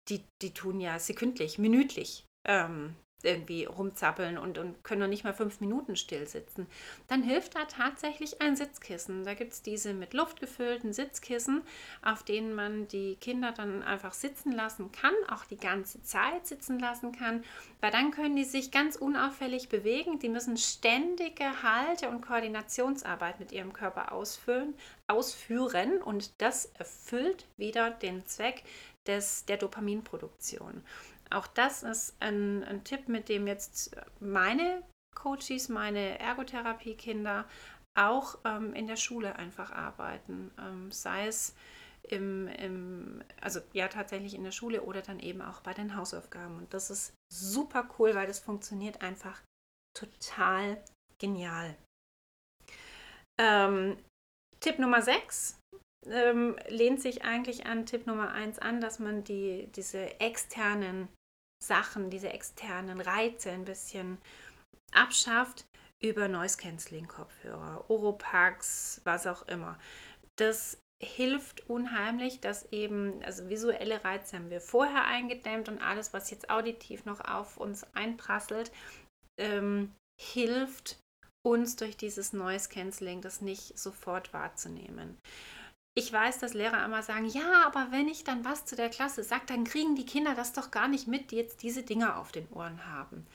die, 0.10 0.24
die 0.42 0.54
tun 0.54 0.80
ja 0.80 1.00
sekündlich, 1.00 1.60
minütlich 1.60 2.26
ähm, 2.48 2.96
irgendwie 3.28 3.66
rumzappeln 3.66 4.38
und, 4.38 4.58
und 4.58 4.84
können 4.84 5.02
noch 5.02 5.08
nicht 5.08 5.24
mal 5.24 5.34
fünf 5.34 5.60
Minuten 5.60 5.96
still 5.96 6.28
sitzen, 6.28 6.66
dann 7.08 7.22
hilft 7.22 7.56
da 7.56 7.66
tatsächlich 7.66 8.42
ein 8.42 8.56
Sitzkissen. 8.56 9.26
Da 9.26 9.34
gibt 9.34 9.54
es 9.54 9.62
diese 9.62 9.94
mit 9.94 10.14
Luft 10.14 10.40
gefüllten 10.40 10.94
Sitzkissen, 10.94 11.62
auf 12.02 12.24
denen 12.24 12.54
man 12.54 12.88
die 12.88 13.18
Kinder 13.18 13.52
dann 13.52 13.84
einfach 13.84 14.14
sitzen 14.14 14.52
lassen 14.52 14.92
kann, 14.92 15.14
auch 15.30 15.44
die 15.46 15.58
ganze 15.58 16.02
Zeit 16.04 16.48
sitzen 16.48 16.80
lassen 16.80 17.12
kann, 17.12 17.44
weil 17.82 17.92
dann 17.92 18.12
können 18.12 18.36
die 18.36 18.46
sich 18.46 18.72
ganz 18.72 18.96
unauffällig 18.96 19.70
bewegen. 19.70 20.20
Die 20.20 20.30
müssen 20.30 20.58
ständige 20.58 21.62
Halte- 21.64 22.10
und 22.10 22.22
Koordinationsarbeit 22.22 23.40
mit 23.40 23.52
ihrem 23.52 23.74
Körper 23.74 24.14
ausführen, 24.14 24.74
ausführen 25.08 26.02
und 26.02 26.42
das 26.42 26.66
erfüllt 26.78 27.46
wieder 27.58 27.92
den 27.92 28.26
Zweck 28.26 28.64
des, 29.08 29.46
der 29.46 29.58
Dopaminproduktion 29.58 30.84
auch 31.32 31.48
das 31.48 31.84
ist 31.84 32.16
ein, 32.20 32.64
ein 32.64 32.84
Tipp, 32.84 33.08
mit 33.08 33.30
dem 33.30 33.48
jetzt 33.48 33.96
meine 34.20 34.84
Coaches, 35.16 35.70
meine 35.70 36.20
Ergotherapie-Kinder 36.20 37.46
auch 37.96 38.38
ähm, 38.46 38.74
in 38.74 38.88
der 38.88 38.96
Schule 38.96 39.36
einfach 39.36 39.72
arbeiten. 39.72 40.52
Ähm, 40.60 40.92
sei 40.92 41.28
es 41.28 41.56
im, 42.04 42.48
im, 42.48 43.24
also 43.42 43.60
ja 43.74 43.88
tatsächlich 43.88 44.34
in 44.34 44.44
der 44.44 44.52
Schule 44.52 44.84
oder 44.84 45.02
dann 45.02 45.20
eben 45.20 45.42
auch 45.42 45.62
bei 45.62 45.74
den 45.74 45.96
Hausaufgaben. 45.96 46.58
Und 46.58 46.74
das 46.74 46.90
ist 46.90 47.14
super 47.34 47.90
cool, 47.98 48.16
weil 48.16 48.28
das 48.28 48.40
funktioniert 48.40 49.02
einfach 49.02 49.42
total 49.98 50.82
genial. 51.20 51.76
Ähm, 53.40 53.98
Tipp 54.60 54.80
Nummer 54.80 55.02
6 55.02 55.60
ähm, 56.12 56.56
lehnt 56.68 57.02
sich 57.02 57.24
eigentlich 57.24 57.66
an 57.66 57.86
Tipp 57.86 58.08
Nummer 58.08 58.32
1 58.32 58.60
an, 58.60 58.82
dass 58.82 59.00
man 59.00 59.24
die, 59.24 59.68
diese 59.76 60.20
externen 60.20 61.08
Sachen, 61.64 62.10
diese 62.10 62.30
externen 62.30 63.02
Reize 63.02 63.52
ein 63.52 63.66
bisschen 63.66 64.18
abschafft 64.92 65.66
über 66.00 66.28
Noise 66.28 66.58
Cancelling 66.58 67.08
Kopfhörer, 67.08 67.90
Oropax, 67.90 69.02
was 69.04 69.26
auch 69.26 69.48
immer. 69.48 69.80
Das 70.38 70.78
hilft 71.02 71.70
unheimlich, 71.70 72.40
dass 72.42 72.72
eben, 72.72 73.24
also 73.24 73.50
visuelle 73.50 74.04
Reize 74.04 74.38
haben 74.38 74.50
wir 74.50 74.62
vorher 74.62 75.06
eingedämmt 75.06 75.70
und 75.70 75.82
alles, 75.82 76.14
was 76.14 76.32
jetzt 76.32 76.50
auditiv 76.50 77.06
noch 77.06 77.22
auf 77.22 77.58
uns 77.58 77.86
einprasselt, 77.94 78.72
ähm, 79.40 79.94
hilft 80.20 81.00
uns 81.46 81.76
durch 81.76 81.98
dieses 81.98 82.34
Noise 82.34 82.70
Cancelling 82.70 83.22
das 83.22 83.42
nicht 83.42 83.78
sofort 83.78 84.34
wahrzunehmen 84.34 85.18
ich 85.98 86.14
weiß, 86.14 86.38
dass 86.38 86.54
Lehrer 86.54 86.86
immer 86.86 87.02
sagen, 87.02 87.26
ja, 87.26 87.64
aber 87.66 87.88
wenn 87.90 88.08
ich 88.08 88.24
dann 88.24 88.46
was 88.46 88.66
zu 88.68 88.76
der 88.76 88.90
Klasse 88.90 89.24
sage, 89.24 89.48
dann 89.48 89.64
kriegen 89.64 89.96
die 89.96 90.06
Kinder 90.06 90.36
das 90.36 90.54
doch 90.54 90.70
gar 90.70 90.88
nicht 90.88 91.08
mit, 91.08 91.32
die 91.32 91.38
jetzt 91.38 91.64
diese 91.64 91.82
Dinge 91.82 92.18
auf 92.18 92.32
den 92.32 92.48
Ohren 92.50 92.86
haben. 92.86 93.26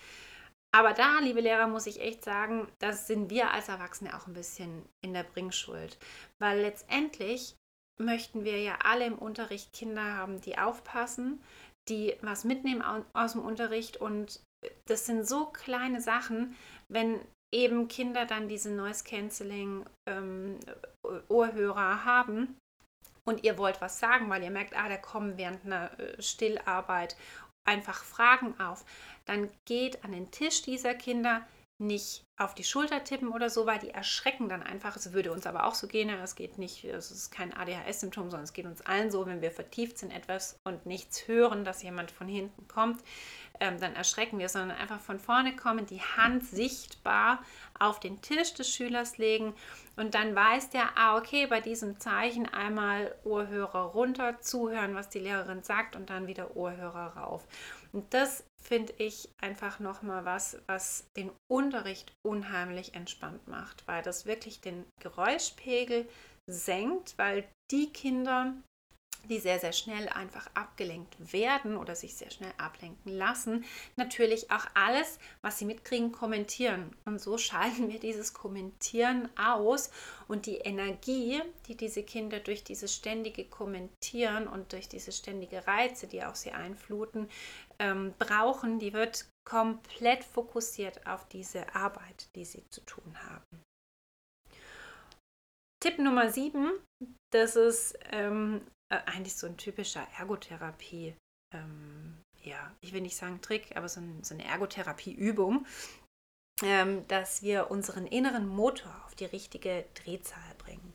Aber 0.71 0.93
da, 0.93 1.19
liebe 1.19 1.41
Lehrer, 1.41 1.67
muss 1.67 1.89
ich 1.89 2.01
echt 2.01 2.23
sagen, 2.23 2.69
das 2.79 3.09
sind 3.09 3.31
wir 3.31 3.51
als 3.51 3.69
Erwachsene 3.69 4.17
auch 4.17 4.29
ein 4.29 4.33
bisschen 4.33 4.89
in 5.01 5.13
der 5.13 5.25
Bringschuld. 5.25 5.99
Weil 6.39 6.61
letztendlich 6.61 7.57
möchten 8.01 8.45
wir 8.45 8.63
ja 8.63 8.79
alle 8.85 9.07
im 9.07 9.19
Unterricht 9.19 9.73
Kinder 9.73 10.15
haben, 10.15 10.41
die 10.41 10.57
aufpassen, 10.57 11.43
die 11.89 12.15
was 12.23 12.45
mitnehmen 12.45 12.85
aus 13.13 13.33
dem 13.33 13.45
Unterricht. 13.45 13.97
Und 13.97 14.39
das 14.87 15.05
sind 15.05 15.27
so 15.27 15.47
kleine 15.47 16.01
Sachen, 16.01 16.55
wenn 16.89 17.19
eben 17.53 17.89
Kinder 17.89 18.27
dann 18.27 18.49
diese 18.49 18.71
Noise 18.71 19.05
Cancelling 19.05 19.85
ähm, 20.09 20.59
Ohrhörer 21.29 22.05
haben 22.05 22.57
und 23.25 23.45
ihr 23.45 23.59
wollt 23.59 23.81
was 23.81 23.99
sagen, 23.99 24.29
weil 24.31 24.43
ihr 24.43 24.51
merkt, 24.51 24.77
ah, 24.77 24.89
da 24.89 24.97
kommen 24.97 25.37
während 25.37 25.65
einer 25.65 25.99
äh, 26.01 26.21
Stillarbeit 26.21 27.17
einfach 27.65 28.03
Fragen 28.03 28.59
auf, 28.59 28.85
dann 29.27 29.49
geht 29.65 30.05
an 30.05 30.13
den 30.13 30.31
Tisch 30.31 30.63
dieser 30.63 30.95
Kinder 30.95 31.47
nicht 31.79 32.25
auf 32.37 32.55
die 32.55 32.65
Schulter 32.65 33.05
tippen 33.05 33.29
oder 33.29 33.51
so, 33.51 33.67
weil 33.67 33.79
die 33.79 33.91
erschrecken 33.91 34.49
dann 34.49 34.63
einfach. 34.63 34.97
Es 34.97 35.13
würde 35.13 35.33
uns 35.33 35.47
aber 35.47 35.67
auch 35.67 35.75
so 35.75 35.89
gehen. 35.89 36.09
Es 36.11 36.35
geht 36.35 36.59
nicht, 36.59 36.85
es 36.85 37.11
ist 37.11 37.31
kein 37.31 37.53
ADHS-Symptom, 37.53 38.31
sondern 38.31 38.45
es 38.45 38.53
geht 38.53 38.67
uns 38.67 38.83
allen 38.83 39.11
so, 39.11 39.27
wenn 39.27 39.43
wir 39.43 39.51
vertieft 39.51 39.99
sind 39.99 40.13
etwas 40.13 40.59
und 40.65 40.87
nichts 40.87 41.27
hören, 41.27 41.65
dass 41.65 41.83
jemand 41.83 42.11
von 42.11 42.29
hinten 42.29 42.69
kommt, 42.69 43.03
ähm, 43.61 43.81
dann 43.81 43.95
erschrecken 43.95 44.39
wir, 44.39 44.49
sondern 44.49 44.77
einfach 44.77 45.01
von 45.01 45.19
vorne 45.19 45.55
kommen, 45.55 45.87
die 45.87 46.01
Hand 46.01 46.45
sichtbar 46.45 47.43
auf 47.79 48.01
den 48.01 48.21
Tisch 48.23 48.55
des 48.55 48.69
Schülers 48.69 49.19
legen 49.19 49.55
und 49.97 50.15
dann 50.15 50.35
weiß 50.35 50.71
der, 50.71 50.97
ah, 50.97 51.17
okay, 51.17 51.47
bei 51.47 51.61
diesem 51.61 51.99
Zeichen 52.01 52.47
einmal 52.47 53.15
Ohrhörer 53.25 53.83
runter, 53.87 54.41
zuhören, 54.41 54.95
was 54.95 55.09
die 55.09 55.19
Lehrerin 55.19 55.63
sagt 55.63 55.97
und 55.97 56.11
dann 56.11 56.27
wieder 56.27 56.57
Ohrhörer 56.57 57.17
rauf. 57.17 57.47
Und 57.93 58.15
das 58.15 58.45
finde 58.57 58.95
ich 58.99 59.29
einfach 59.41 59.81
nochmal 59.81 60.25
was, 60.25 60.57
was 60.67 61.07
den 61.17 61.31
Unterricht 61.49 62.15
unheimlich 62.23 62.95
entspannt 62.95 63.47
macht, 63.49 63.87
weil 63.87 64.03
das 64.03 64.25
wirklich 64.25 64.61
den 64.61 64.87
Geräuschpegel 65.01 66.09
senkt, 66.47 67.19
weil 67.19 67.47
die 67.71 67.93
Kinder, 67.93 68.55
die 69.29 69.39
sehr, 69.39 69.59
sehr 69.59 69.73
schnell 69.73 70.09
einfach 70.09 70.49
abgelenkt 70.55 71.33
werden 71.33 71.77
oder 71.77 71.95
sich 71.95 72.15
sehr 72.15 72.31
schnell 72.31 72.53
ablenken 72.59 73.13
lassen, 73.13 73.65
natürlich 73.97 74.51
auch 74.51 74.67
alles, 74.75 75.19
was 75.41 75.59
sie 75.59 75.65
mitkriegen, 75.65 76.13
kommentieren. 76.13 76.95
Und 77.05 77.21
so 77.21 77.39
schalten 77.39 77.91
wir 77.91 78.01
dieses 78.01 78.35
Kommentieren 78.35 79.29
aus 79.39 79.91
und 80.29 80.47
die 80.47 80.57
Energie, 80.57 81.41
die 81.67 81.77
diese 81.77 82.03
Kinder 82.03 82.41
durch 82.41 82.65
dieses 82.65 82.95
ständige 82.95 83.45
Kommentieren 83.45 84.49
und 84.49 84.73
durch 84.73 84.89
diese 84.89 85.13
ständige 85.13 85.67
Reize, 85.67 86.07
die 86.07 86.23
auch 86.25 86.35
sie 86.35 86.53
einfluten, 86.53 87.29
ähm, 87.79 88.15
brauchen, 88.19 88.79
die 88.79 88.93
wird 88.93 89.27
komplett 89.45 90.25
fokussiert 90.25 91.07
auf 91.07 91.29
diese 91.29 91.75
Arbeit, 91.75 92.29
die 92.35 92.45
sie 92.45 92.65
zu 92.71 92.81
tun 92.83 93.17
haben. 93.29 93.63
Tipp 95.83 95.99
Nummer 95.99 96.31
7, 96.31 96.71
das 97.33 97.57
ist 97.57 97.99
ähm, 98.13 98.65
äh, 98.93 99.01
eigentlich 99.07 99.37
so 99.37 99.47
ein 99.47 99.57
typischer 99.57 100.07
Ergotherapie, 100.19 101.17
ähm, 101.55 102.19
ja, 102.43 102.75
ich 102.81 102.93
will 102.93 103.01
nicht 103.01 103.17
sagen 103.17 103.41
Trick, 103.41 103.75
aber 103.75 103.89
so, 103.89 104.01
ein, 104.01 104.23
so 104.23 104.35
eine 104.35 104.45
Ergotherapieübung, 104.45 105.67
ähm, 106.63 107.09
dass 107.09 107.43
wir 107.43 107.71
unseren 107.71 108.07
inneren 108.07 108.47
Motor 108.47 108.95
auf 109.07 109.15
die 109.15 109.25
richtige 109.25 109.87
Drehzahl 109.95 110.55
bringen. 110.59 110.93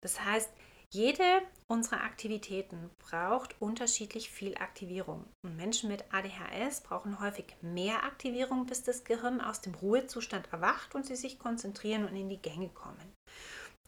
Das 0.00 0.24
heißt, 0.24 0.50
jede 0.92 1.42
unserer 1.66 2.02
Aktivitäten 2.02 2.90
braucht 2.98 3.60
unterschiedlich 3.60 4.30
viel 4.30 4.56
Aktivierung. 4.56 5.24
Und 5.42 5.56
Menschen 5.56 5.88
mit 5.88 6.04
ADHS 6.12 6.82
brauchen 6.82 7.20
häufig 7.20 7.56
mehr 7.62 8.04
Aktivierung, 8.04 8.66
bis 8.66 8.82
das 8.82 9.04
Gehirn 9.04 9.40
aus 9.40 9.60
dem 9.60 9.74
Ruhezustand 9.74 10.52
erwacht 10.52 10.94
und 10.94 11.06
sie 11.06 11.16
sich 11.16 11.38
konzentrieren 11.38 12.06
und 12.06 12.16
in 12.16 12.28
die 12.28 12.42
Gänge 12.42 12.68
kommen. 12.70 13.12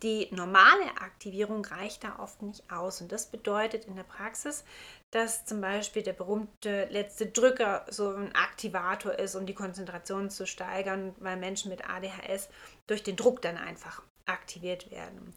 Die 0.02 0.28
normale 0.32 0.88
Aktivierung 1.00 1.64
reicht 1.64 2.02
da 2.02 2.18
oft 2.18 2.42
nicht 2.42 2.70
aus. 2.72 3.00
Und 3.00 3.12
das 3.12 3.26
bedeutet 3.26 3.84
in 3.84 3.94
der 3.94 4.02
Praxis, 4.02 4.64
dass 5.12 5.44
zum 5.44 5.60
Beispiel 5.60 6.02
der 6.02 6.14
berühmte 6.14 6.86
letzte 6.86 7.26
Drücker 7.26 7.86
so 7.88 8.08
ein 8.08 8.34
Aktivator 8.34 9.12
ist, 9.18 9.36
um 9.36 9.46
die 9.46 9.54
Konzentration 9.54 10.28
zu 10.30 10.46
steigern, 10.46 11.14
weil 11.20 11.36
Menschen 11.36 11.70
mit 11.70 11.88
ADHS 11.88 12.48
durch 12.86 13.02
den 13.02 13.16
Druck 13.16 13.42
dann 13.42 13.56
einfach 13.56 14.02
aktiviert 14.26 14.90
werden. 14.90 15.34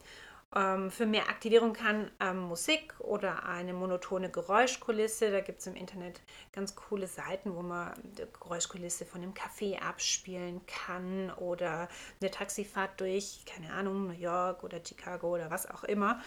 Ähm, 0.57 0.89
für 0.89 1.05
mehr 1.05 1.27
Aktivierung 1.27 1.73
kann 1.73 2.09
ähm, 2.21 2.39
Musik 2.39 2.97
oder 2.99 3.45
eine 3.45 3.73
monotone 3.73 4.29
Geräuschkulisse, 4.31 5.29
da 5.29 5.41
gibt 5.41 5.59
es 5.59 5.67
im 5.67 5.75
Internet 5.75 6.21
ganz 6.53 6.75
coole 6.75 7.07
Seiten, 7.07 7.53
wo 7.55 7.61
man 7.61 7.93
die 8.03 8.23
Geräuschkulisse 8.39 9.05
von 9.05 9.21
einem 9.21 9.33
Café 9.33 9.79
abspielen 9.81 10.65
kann 10.65 11.29
oder 11.31 11.89
eine 12.21 12.31
Taxifahrt 12.31 13.01
durch, 13.01 13.43
keine 13.45 13.73
Ahnung, 13.73 14.07
New 14.07 14.13
York 14.13 14.63
oder 14.63 14.79
Chicago 14.83 15.35
oder 15.35 15.51
was 15.51 15.69
auch 15.69 15.83
immer. 15.83 16.21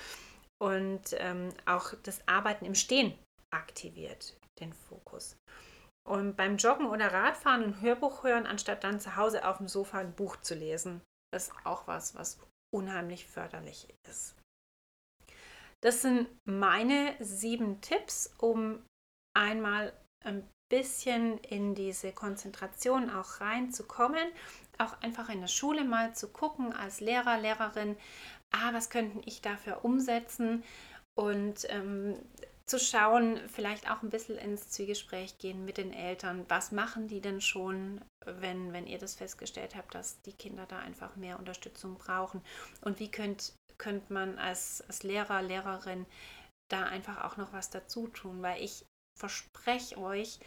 Und 0.61 1.14
ähm, 1.19 1.55
auch 1.64 1.95
das 2.03 2.27
Arbeiten 2.29 2.67
im 2.67 2.75
Stehen 2.75 3.17
aktiviert 3.51 4.37
den 4.61 4.75
Fokus. 4.75 5.37
Und 6.07 6.37
beim 6.37 6.57
Joggen 6.57 6.87
oder 6.87 7.12
Radfahren 7.12 7.62
ein 7.62 7.81
Hörbuch 7.81 8.25
hören, 8.25 8.47
anstatt 8.47 8.85
dann 8.85 9.01
zu 9.01 9.17
Hause 9.17 9.47
auf 9.47 9.59
dem 9.59 9.69
Sofa 9.69 9.99
ein 9.99 10.14
Buch 10.14 10.37
zu 10.37 10.55
lesen, 10.55 11.01
ist 11.35 11.53
auch 11.64 11.87
was, 11.87 12.14
was 12.14 12.38
unheimlich 12.75 13.27
förderlich 13.27 13.89
ist. 14.09 14.35
Das 15.81 16.03
sind 16.03 16.29
meine 16.45 17.15
sieben 17.21 17.81
Tipps, 17.81 18.35
um 18.39 18.85
einmal 19.37 19.93
ein 20.25 20.49
bisschen 20.69 21.39
in 21.39 21.75
diese 21.75 22.13
Konzentration 22.13 23.11
auch 23.11 23.41
reinzukommen, 23.41 24.29
auch 24.79 25.01
einfach 25.03 25.29
in 25.29 25.41
der 25.41 25.49
Schule 25.49 25.85
mal 25.85 26.15
zu 26.15 26.29
gucken 26.29 26.73
als 26.73 27.01
Lehrer, 27.01 27.39
Lehrerin, 27.39 27.97
ah, 28.51 28.73
was 28.73 28.91
könnten 28.91 29.23
ich 29.25 29.41
dafür 29.41 29.85
umsetzen 29.85 30.65
und 31.17 31.67
ähm, 31.71 32.19
zu 32.67 32.79
schauen, 32.79 33.41
vielleicht 33.49 33.91
auch 33.91 34.03
ein 34.03 34.11
bisschen 34.11 34.37
ins 34.37 34.69
Zwiegespräch 34.69 35.39
gehen 35.39 35.65
mit 35.65 35.79
den 35.79 35.93
Eltern. 35.93 36.45
Was 36.49 36.71
machen 36.71 37.09
die 37.09 37.21
denn 37.21 37.41
schon, 37.41 38.03
wenn, 38.41 38.73
wenn 38.73 38.87
ihr 38.87 38.99
das 38.99 39.14
festgestellt 39.14 39.75
habt, 39.75 39.95
dass 39.95 40.21
die 40.23 40.33
Kinder 40.33 40.67
da 40.67 40.79
einfach 40.79 41.17
mehr 41.17 41.38
Unterstützung 41.38 41.97
brauchen? 41.97 42.43
Und 42.83 42.99
wie 42.99 43.11
könnt, 43.11 43.55
könnt 43.79 44.11
man 44.11 44.38
als, 44.38 44.83
als 44.83 45.03
Lehrer, 45.03 45.43
Lehrerin 45.43 46.07
da 46.71 46.85
einfach 46.85 47.25
auch 47.25 47.37
noch 47.37 47.53
was 47.53 47.71
dazu 47.71 48.09
tun? 48.09 48.43
Weil 48.43 48.62
ich 48.62 48.85
verspreche 49.19 49.99
euch, 49.99 50.41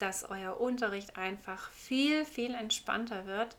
dass 0.00 0.24
euer 0.24 0.60
Unterricht 0.60 1.16
einfach 1.16 1.70
viel, 1.72 2.24
viel 2.24 2.54
entspannter 2.54 3.26
wird, 3.26 3.56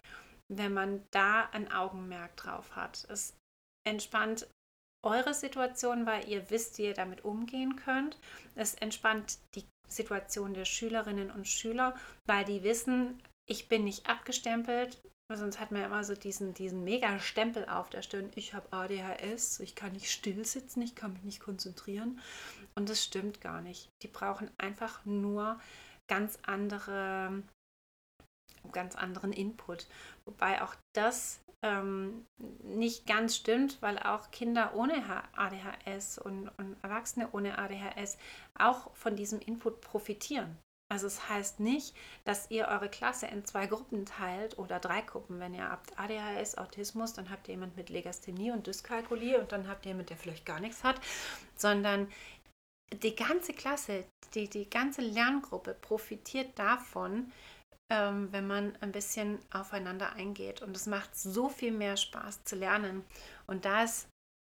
wenn 0.52 0.74
man 0.74 1.04
da 1.12 1.50
ein 1.52 1.72
Augenmerk 1.72 2.36
drauf 2.38 2.76
hat. 2.76 3.06
Es 3.10 3.36
entspannt 3.86 4.48
eure 5.06 5.34
Situation, 5.34 6.06
weil 6.06 6.28
ihr 6.28 6.50
wisst, 6.50 6.78
wie 6.78 6.86
ihr 6.86 6.94
damit 6.94 7.24
umgehen 7.24 7.76
könnt. 7.76 8.20
Es 8.56 8.76
entspannt 8.76 9.40
die 9.56 9.66
Situation 9.88 10.54
der 10.54 10.66
Schülerinnen 10.66 11.32
und 11.32 11.48
Schüler, 11.48 11.96
weil 12.26 12.46
die 12.46 12.64
wissen, 12.64 13.22
ich 13.50 13.68
bin 13.68 13.84
nicht 13.84 14.08
abgestempelt. 14.08 15.02
Sonst 15.32 15.60
hat 15.60 15.72
man 15.72 15.82
ja 15.82 15.88
immer 15.88 16.04
so 16.04 16.16
diesen, 16.16 16.54
diesen 16.54 16.84
mega 16.84 17.20
Stempel 17.20 17.68
auf 17.68 17.90
der 17.90 18.02
Stirn. 18.02 18.32
Ich 18.36 18.54
habe 18.54 18.72
ADHS, 18.72 19.60
ich 19.60 19.76
kann 19.76 19.92
nicht 19.92 20.10
still 20.10 20.44
sitzen, 20.46 20.82
ich 20.82 20.96
kann 20.96 21.14
mich 21.14 21.24
nicht 21.24 21.40
konzentrieren. 21.40 22.20
Und 22.76 22.90
das 22.90 23.04
stimmt 23.04 23.42
gar 23.42 23.62
nicht. 23.62 23.90
Die 24.02 24.08
brauchen 24.08 24.50
einfach 24.58 25.06
nur 25.06 25.60
ganz 26.08 26.40
andere, 26.44 27.44
ganz 28.72 28.96
anderen 28.96 29.34
Input. 29.34 29.88
Wobei 30.26 30.64
auch 30.64 30.76
das 30.94 31.42
ähm, 31.62 32.26
nicht 32.64 33.06
ganz 33.06 33.36
stimmt, 33.36 33.82
weil 33.82 34.00
auch 34.00 34.32
Kinder 34.32 34.74
ohne 34.76 35.04
ADHS 35.36 36.18
und, 36.18 36.50
und 36.58 36.76
Erwachsene 36.84 37.30
ohne 37.34 37.58
ADHS 37.58 38.18
auch 38.58 38.96
von 38.96 39.16
diesem 39.16 39.40
Input 39.40 39.82
profitieren. 39.82 40.58
Also 40.92 41.06
es 41.06 41.30
heißt 41.30 41.60
nicht, 41.60 41.96
dass 42.26 42.50
ihr 42.50 42.68
eure 42.68 42.90
Klasse 42.90 43.28
in 43.28 43.46
zwei 43.46 43.68
Gruppen 43.68 44.08
teilt 44.08 44.58
oder 44.58 44.80
drei 44.80 45.02
Gruppen. 45.02 45.40
Wenn 45.40 45.54
ihr 45.54 45.70
habt 45.70 45.98
ADHS, 46.00 46.58
Autismus, 46.58 47.14
dann 47.14 47.30
habt 47.30 47.48
ihr 47.48 47.54
jemand 47.54 47.78
mit 47.78 47.90
Legasthenie 47.90 48.52
und 48.52 48.66
Dyskalkulie 48.66 49.40
und 49.40 49.52
dann 49.52 49.68
habt 49.68 49.86
ihr 49.86 49.92
jemand, 49.92 50.10
der 50.10 50.18
vielleicht 50.18 50.48
gar 50.48 50.60
nichts 50.60 50.84
hat, 50.84 51.00
sondern 51.56 52.12
die 52.92 53.16
ganze 53.16 53.54
Klasse, 53.54 54.06
die, 54.34 54.50
die 54.50 54.68
ganze 54.68 55.02
Lerngruppe 55.02 55.76
profitiert 55.76 56.58
davon, 56.58 57.32
ähm, 57.92 58.30
wenn 58.32 58.48
man 58.48 58.76
ein 58.82 58.92
bisschen 58.92 59.38
aufeinander 59.52 60.14
eingeht. 60.14 60.64
Und 60.64 60.76
es 60.76 60.88
macht 60.88 61.16
so 61.16 61.50
viel 61.50 61.72
mehr 61.72 61.98
Spaß 61.98 62.46
zu 62.46 62.56
lernen. 62.56 63.06
Und 63.46 63.66
da 63.66 63.84
ist 63.84 64.08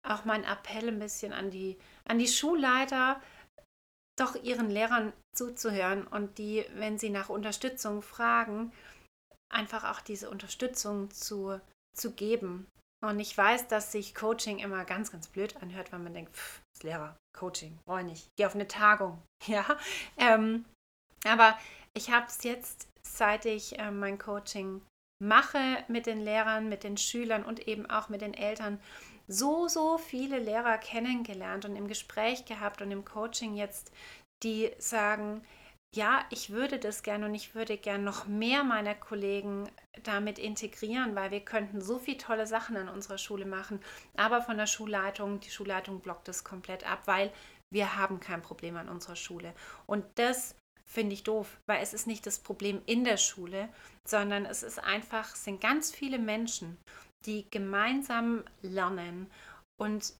auch 0.09 0.25
mein 0.25 0.45
Appell 0.45 0.89
ein 0.89 0.99
bisschen 0.99 1.35
an 1.35 1.51
die, 1.51 1.77
an 2.07 2.19
die 2.19 2.29
Schulleiter, 2.29 3.21
doch 4.21 4.35
ihren 4.43 4.71
Lehrern 4.71 5.13
zuzuhören 5.35 6.07
und 6.07 6.39
die, 6.39 6.65
wenn 6.75 6.99
sie 6.99 7.11
nach 7.11 7.29
Unterstützung 7.29 8.03
fragen, 8.03 8.73
einfach 9.49 9.85
auch 9.91 10.01
diese 10.01 10.31
Unterstützung 10.31 11.11
zu, 11.11 11.61
zu 11.97 12.13
geben. 12.13 12.67
Und 13.03 13.19
ich 13.19 13.37
weiß, 13.37 13.69
dass 13.69 13.93
sich 13.93 14.15
Coaching 14.15 14.59
immer 14.59 14.85
ganz, 14.85 15.11
ganz 15.11 15.29
blöd 15.29 15.57
anhört, 15.63 15.91
weil 15.93 16.01
man 16.01 16.13
denkt, 16.13 16.37
pff, 16.37 16.61
Lehrer, 16.83 17.17
Coaching, 17.37 17.79
ich 17.87 18.05
nicht, 18.05 18.29
geh 18.37 18.47
auf 18.47 18.55
eine 18.55 18.69
Tagung. 18.69 19.23
Ja, 19.47 19.65
ähm, 20.19 20.67
aber 21.25 21.59
ich 21.95 22.11
habe 22.11 22.27
es 22.27 22.43
jetzt 22.45 22.91
seit 23.03 23.47
ich 23.47 23.79
äh, 23.79 23.91
mein 23.91 24.19
Coaching 24.19 24.83
mache 25.23 25.85
mit 25.89 26.07
den 26.07 26.21
Lehrern, 26.21 26.69
mit 26.69 26.85
den 26.85 26.97
Schülern 26.97 27.45
und 27.45 27.67
eben 27.69 27.89
auch 27.89 28.09
mit 28.09 28.21
den 28.21 28.35
Eltern, 28.35 28.81
so, 29.31 29.69
so 29.69 29.97
viele 29.99 30.39
Lehrer 30.39 30.79
kennengelernt 30.79 31.65
und 31.65 31.77
im 31.77 31.89
Gespräch 31.89 32.45
gehabt 32.45 32.83
und 32.83 32.91
im 32.91 33.05
Coaching 33.05 33.55
jetzt, 33.55 33.93
die 34.43 34.71
sagen, 34.79 35.43
ja, 35.95 36.25
ich 36.31 36.51
würde 36.51 36.79
das 36.79 37.03
gerne 37.03 37.27
und 37.27 37.35
ich 37.35 37.55
würde 37.55 37.77
gerne 37.77 38.05
noch 38.05 38.27
mehr 38.27 38.63
meiner 38.63 38.95
Kollegen 38.95 39.69
damit 40.05 40.39
integrieren, 40.39 41.17
weil 41.17 41.31
wir 41.31 41.41
könnten 41.41 41.81
so 41.81 41.99
viele 41.99 42.19
tolle 42.19 42.47
Sachen 42.47 42.77
an 42.77 42.89
unserer 42.89 43.19
Schule 43.19 43.45
machen. 43.45 43.81
Aber 44.17 44.41
von 44.43 44.57
der 44.57 44.67
Schulleitung, 44.67 45.41
die 45.41 45.51
Schulleitung 45.51 46.01
blockt 46.01 46.29
das 46.29 46.45
komplett 46.45 46.89
ab, 46.89 47.03
weil 47.07 47.33
wir 47.73 47.97
haben 47.97 48.21
kein 48.21 48.43
Problem 48.43 48.77
an 48.77 48.89
unserer 48.89 49.17
Schule. 49.17 49.53
Und 49.87 50.05
das 50.15 50.55
finde 50.85 51.15
ich 51.15 51.23
doof, 51.25 51.61
weil 51.67 51.83
es 51.83 51.93
ist 51.93 52.07
nicht 52.07 52.27
das 52.27 52.41
Problem 52.41 52.83
in 52.87 53.05
der 53.05 53.17
Schule, 53.17 53.69
sondern 54.07 54.45
es 54.45 54.63
ist 54.63 54.79
einfach, 54.79 55.35
es 55.35 55.45
sind 55.45 55.61
ganz 55.61 55.93
viele 55.93 56.19
Menschen, 56.19 56.79
die 57.27 57.49
gemeinsam 57.51 58.45
lernen 58.63 59.31
und 59.81 60.15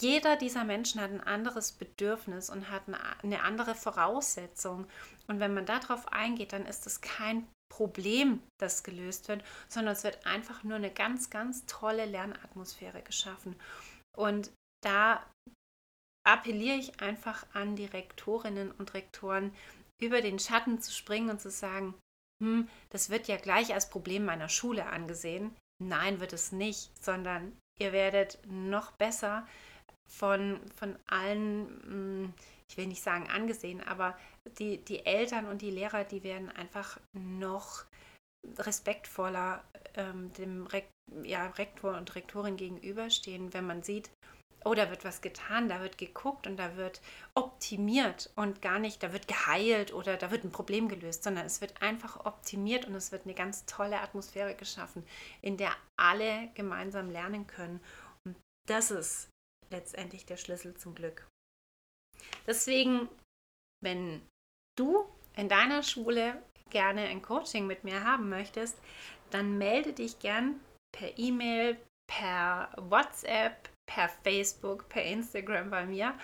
jeder 0.00 0.36
dieser 0.36 0.64
Menschen 0.64 1.00
hat 1.00 1.10
ein 1.10 1.20
anderes 1.20 1.72
Bedürfnis 1.72 2.50
und 2.50 2.70
hat 2.70 2.82
eine 3.22 3.42
andere 3.42 3.74
Voraussetzung. 3.74 4.86
Und 5.28 5.38
wenn 5.38 5.54
man 5.54 5.66
darauf 5.66 6.12
eingeht, 6.12 6.52
dann 6.52 6.66
ist 6.66 6.86
es 6.86 7.00
kein 7.00 7.46
Problem, 7.70 8.42
das 8.60 8.82
gelöst 8.82 9.28
wird, 9.28 9.44
sondern 9.68 9.94
es 9.94 10.04
wird 10.04 10.26
einfach 10.26 10.64
nur 10.64 10.76
eine 10.76 10.92
ganz, 10.92 11.30
ganz 11.30 11.64
tolle 11.66 12.06
Lernatmosphäre 12.06 13.02
geschaffen. 13.02 13.56
Und 14.16 14.52
da 14.82 15.24
appelliere 16.26 16.76
ich 16.76 17.00
einfach 17.00 17.46
an 17.52 17.76
die 17.76 17.86
Rektorinnen 17.86 18.72
und 18.72 18.94
Rektoren, 18.94 19.54
über 20.02 20.22
den 20.22 20.38
Schatten 20.38 20.80
zu 20.80 20.92
springen 20.92 21.30
und 21.30 21.40
zu 21.40 21.50
sagen, 21.50 21.94
hm, 22.42 22.68
das 22.90 23.10
wird 23.10 23.28
ja 23.28 23.36
gleich 23.36 23.72
als 23.72 23.90
Problem 23.90 24.24
meiner 24.24 24.48
Schule 24.48 24.86
angesehen. 24.86 25.54
Nein, 25.82 26.20
wird 26.20 26.32
es 26.32 26.52
nicht, 26.52 26.90
sondern 27.02 27.56
ihr 27.78 27.92
werdet 27.92 28.38
noch 28.46 28.92
besser 28.92 29.46
von, 30.06 30.60
von 30.76 30.96
allen, 31.06 31.68
hm, 31.84 32.34
ich 32.70 32.76
will 32.76 32.86
nicht 32.86 33.02
sagen 33.02 33.28
angesehen, 33.28 33.80
aber 33.82 34.16
die, 34.58 34.78
die 34.84 35.04
Eltern 35.04 35.46
und 35.46 35.62
die 35.62 35.70
Lehrer, 35.70 36.04
die 36.04 36.22
werden 36.22 36.50
einfach 36.50 37.00
noch 37.12 37.84
respektvoller 38.58 39.64
ähm, 39.94 40.32
dem 40.34 40.66
Rek 40.66 40.88
ja, 41.22 41.46
Rektor 41.50 41.96
und 41.96 42.14
Rektorin 42.14 42.56
gegenüberstehen, 42.56 43.52
wenn 43.52 43.66
man 43.66 43.82
sieht, 43.82 44.10
oh, 44.64 44.74
da 44.74 44.90
wird 44.90 45.04
was 45.04 45.20
getan, 45.20 45.68
da 45.68 45.80
wird 45.80 45.98
geguckt 45.98 46.46
und 46.46 46.56
da 46.56 46.76
wird 46.76 47.00
optimiert 47.34 48.30
und 48.36 48.62
gar 48.62 48.78
nicht, 48.78 49.02
da 49.02 49.12
wird 49.12 49.28
geheilt 49.28 49.92
oder 49.92 50.16
da 50.16 50.30
wird 50.30 50.44
ein 50.44 50.52
Problem 50.52 50.88
gelöst, 50.88 51.24
sondern 51.24 51.46
es 51.46 51.60
wird 51.60 51.82
einfach 51.82 52.24
optimiert 52.24 52.86
und 52.86 52.94
es 52.94 53.12
wird 53.12 53.24
eine 53.24 53.34
ganz 53.34 53.66
tolle 53.66 54.00
Atmosphäre 54.00 54.54
geschaffen, 54.54 55.04
in 55.42 55.56
der 55.56 55.72
alle 55.96 56.48
gemeinsam 56.54 57.10
lernen 57.10 57.46
können. 57.46 57.80
Und 58.24 58.36
das 58.68 58.90
ist 58.90 59.30
letztendlich 59.70 60.26
der 60.26 60.36
Schlüssel 60.36 60.74
zum 60.74 60.94
Glück. 60.94 61.26
Deswegen, 62.46 63.08
wenn 63.82 64.22
du 64.78 65.04
in 65.36 65.48
deiner 65.48 65.82
Schule 65.82 66.42
gerne 66.70 67.02
ein 67.02 67.22
Coaching 67.22 67.66
mit 67.66 67.84
mir 67.84 68.04
haben 68.04 68.28
möchtest, 68.28 68.78
dann 69.30 69.58
melde 69.58 69.92
dich 69.92 70.18
gern 70.18 70.60
per 70.92 71.18
E-Mail, 71.18 71.76
per 72.06 72.72
WhatsApp, 72.76 73.68
per 73.86 74.08
Facebook, 74.08 74.88
per 74.88 75.04
Instagram 75.04 75.70
bei 75.70 75.86
mir 75.86 76.14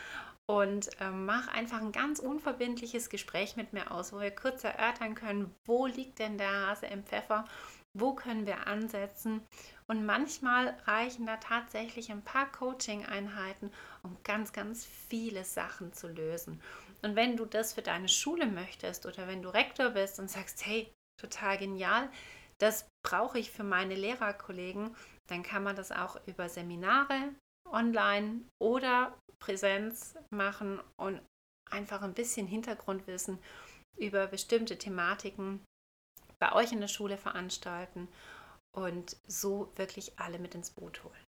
und 0.50 0.90
ähm, 0.98 1.26
mach 1.26 1.46
einfach 1.46 1.80
ein 1.80 1.92
ganz 1.92 2.18
unverbindliches 2.18 3.08
Gespräch 3.08 3.54
mit 3.54 3.72
mir 3.72 3.92
aus, 3.92 4.12
wo 4.12 4.18
wir 4.18 4.32
kurz 4.32 4.64
erörtern 4.64 5.14
können, 5.14 5.54
wo 5.64 5.86
liegt 5.86 6.18
denn 6.18 6.38
der 6.38 6.50
Hase 6.50 6.86
im 6.86 7.04
Pfeffer, 7.04 7.44
wo 7.96 8.14
können 8.14 8.46
wir 8.46 8.66
ansetzen. 8.66 9.42
Und 9.86 10.04
manchmal 10.04 10.76
reichen 10.86 11.24
da 11.24 11.36
tatsächlich 11.36 12.10
ein 12.10 12.22
paar 12.22 12.50
Coaching-Einheiten, 12.50 13.70
um 14.02 14.16
ganz, 14.24 14.52
ganz 14.52 14.84
viele 14.84 15.44
Sachen 15.44 15.92
zu 15.92 16.08
lösen. 16.08 16.60
Und 17.02 17.14
wenn 17.14 17.36
du 17.36 17.44
das 17.44 17.74
für 17.74 17.82
deine 17.82 18.08
Schule 18.08 18.46
möchtest 18.46 19.06
oder 19.06 19.28
wenn 19.28 19.42
du 19.42 19.50
Rektor 19.50 19.90
bist 19.90 20.18
und 20.18 20.30
sagst, 20.30 20.66
hey, 20.66 20.92
total 21.16 21.58
genial, 21.58 22.10
das 22.58 22.88
brauche 23.06 23.38
ich 23.38 23.52
für 23.52 23.64
meine 23.64 23.94
Lehrerkollegen, 23.94 24.96
dann 25.28 25.44
kann 25.44 25.62
man 25.62 25.76
das 25.76 25.92
auch 25.92 26.16
über 26.26 26.48
Seminare 26.48 27.30
online 27.72 28.42
oder 28.58 29.16
Präsenz 29.38 30.14
machen 30.30 30.80
und 30.96 31.20
einfach 31.70 32.02
ein 32.02 32.14
bisschen 32.14 32.46
Hintergrundwissen 32.46 33.38
über 33.96 34.26
bestimmte 34.26 34.76
Thematiken 34.78 35.60
bei 36.38 36.52
euch 36.52 36.72
in 36.72 36.80
der 36.80 36.88
Schule 36.88 37.16
veranstalten 37.16 38.08
und 38.72 39.16
so 39.26 39.72
wirklich 39.76 40.18
alle 40.18 40.38
mit 40.38 40.54
ins 40.54 40.70
Boot 40.70 41.04
holen. 41.04 41.24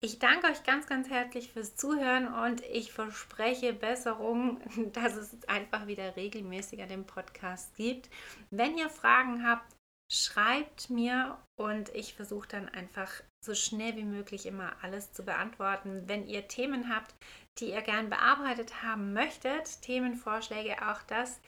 Ich 0.00 0.20
danke 0.20 0.46
euch 0.46 0.62
ganz, 0.62 0.86
ganz 0.86 1.10
herzlich 1.10 1.52
fürs 1.52 1.74
Zuhören 1.74 2.32
und 2.32 2.62
ich 2.66 2.92
verspreche 2.92 3.72
Besserung, 3.72 4.60
dass 4.92 5.16
es 5.16 5.36
einfach 5.48 5.88
wieder 5.88 6.14
regelmäßiger 6.14 6.86
den 6.86 7.04
Podcast 7.04 7.74
gibt. 7.74 8.08
Wenn 8.50 8.78
ihr 8.78 8.90
Fragen 8.90 9.44
habt, 9.44 9.74
schreibt 10.10 10.90
mir 10.90 11.38
und 11.58 11.90
ich 11.90 12.14
versuche 12.14 12.48
dann 12.48 12.68
einfach 12.68 13.10
so 13.44 13.54
schnell 13.54 13.96
wie 13.96 14.04
möglich 14.04 14.46
immer 14.46 14.72
alles 14.82 15.12
zu 15.12 15.24
beantworten. 15.24 16.04
Wenn 16.06 16.26
ihr 16.26 16.48
Themen 16.48 16.94
habt, 16.94 17.14
die 17.58 17.70
ihr 17.70 17.82
gern 17.82 18.10
bearbeitet 18.10 18.82
haben 18.82 19.12
möchtet, 19.12 19.82
Themenvorschläge, 19.82 20.76
auch 20.88 21.02
das 21.02 21.40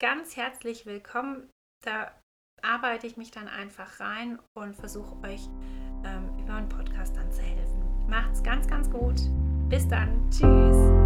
ganz 0.00 0.36
herzlich 0.36 0.86
willkommen. 0.86 1.48
Da 1.84 2.12
arbeite 2.62 3.06
ich 3.06 3.16
mich 3.16 3.30
dann 3.30 3.48
einfach 3.48 4.00
rein 4.00 4.38
und 4.54 4.74
versuche 4.74 5.16
euch 5.26 5.48
ähm, 6.04 6.38
über 6.38 6.54
einen 6.54 6.68
Podcast 6.68 7.16
dann 7.16 7.30
zu 7.32 7.42
helfen. 7.42 8.08
Macht's 8.08 8.42
ganz, 8.42 8.66
ganz 8.66 8.90
gut. 8.90 9.20
Bis 9.68 9.88
dann. 9.88 10.30
Tschüss. 10.30 11.01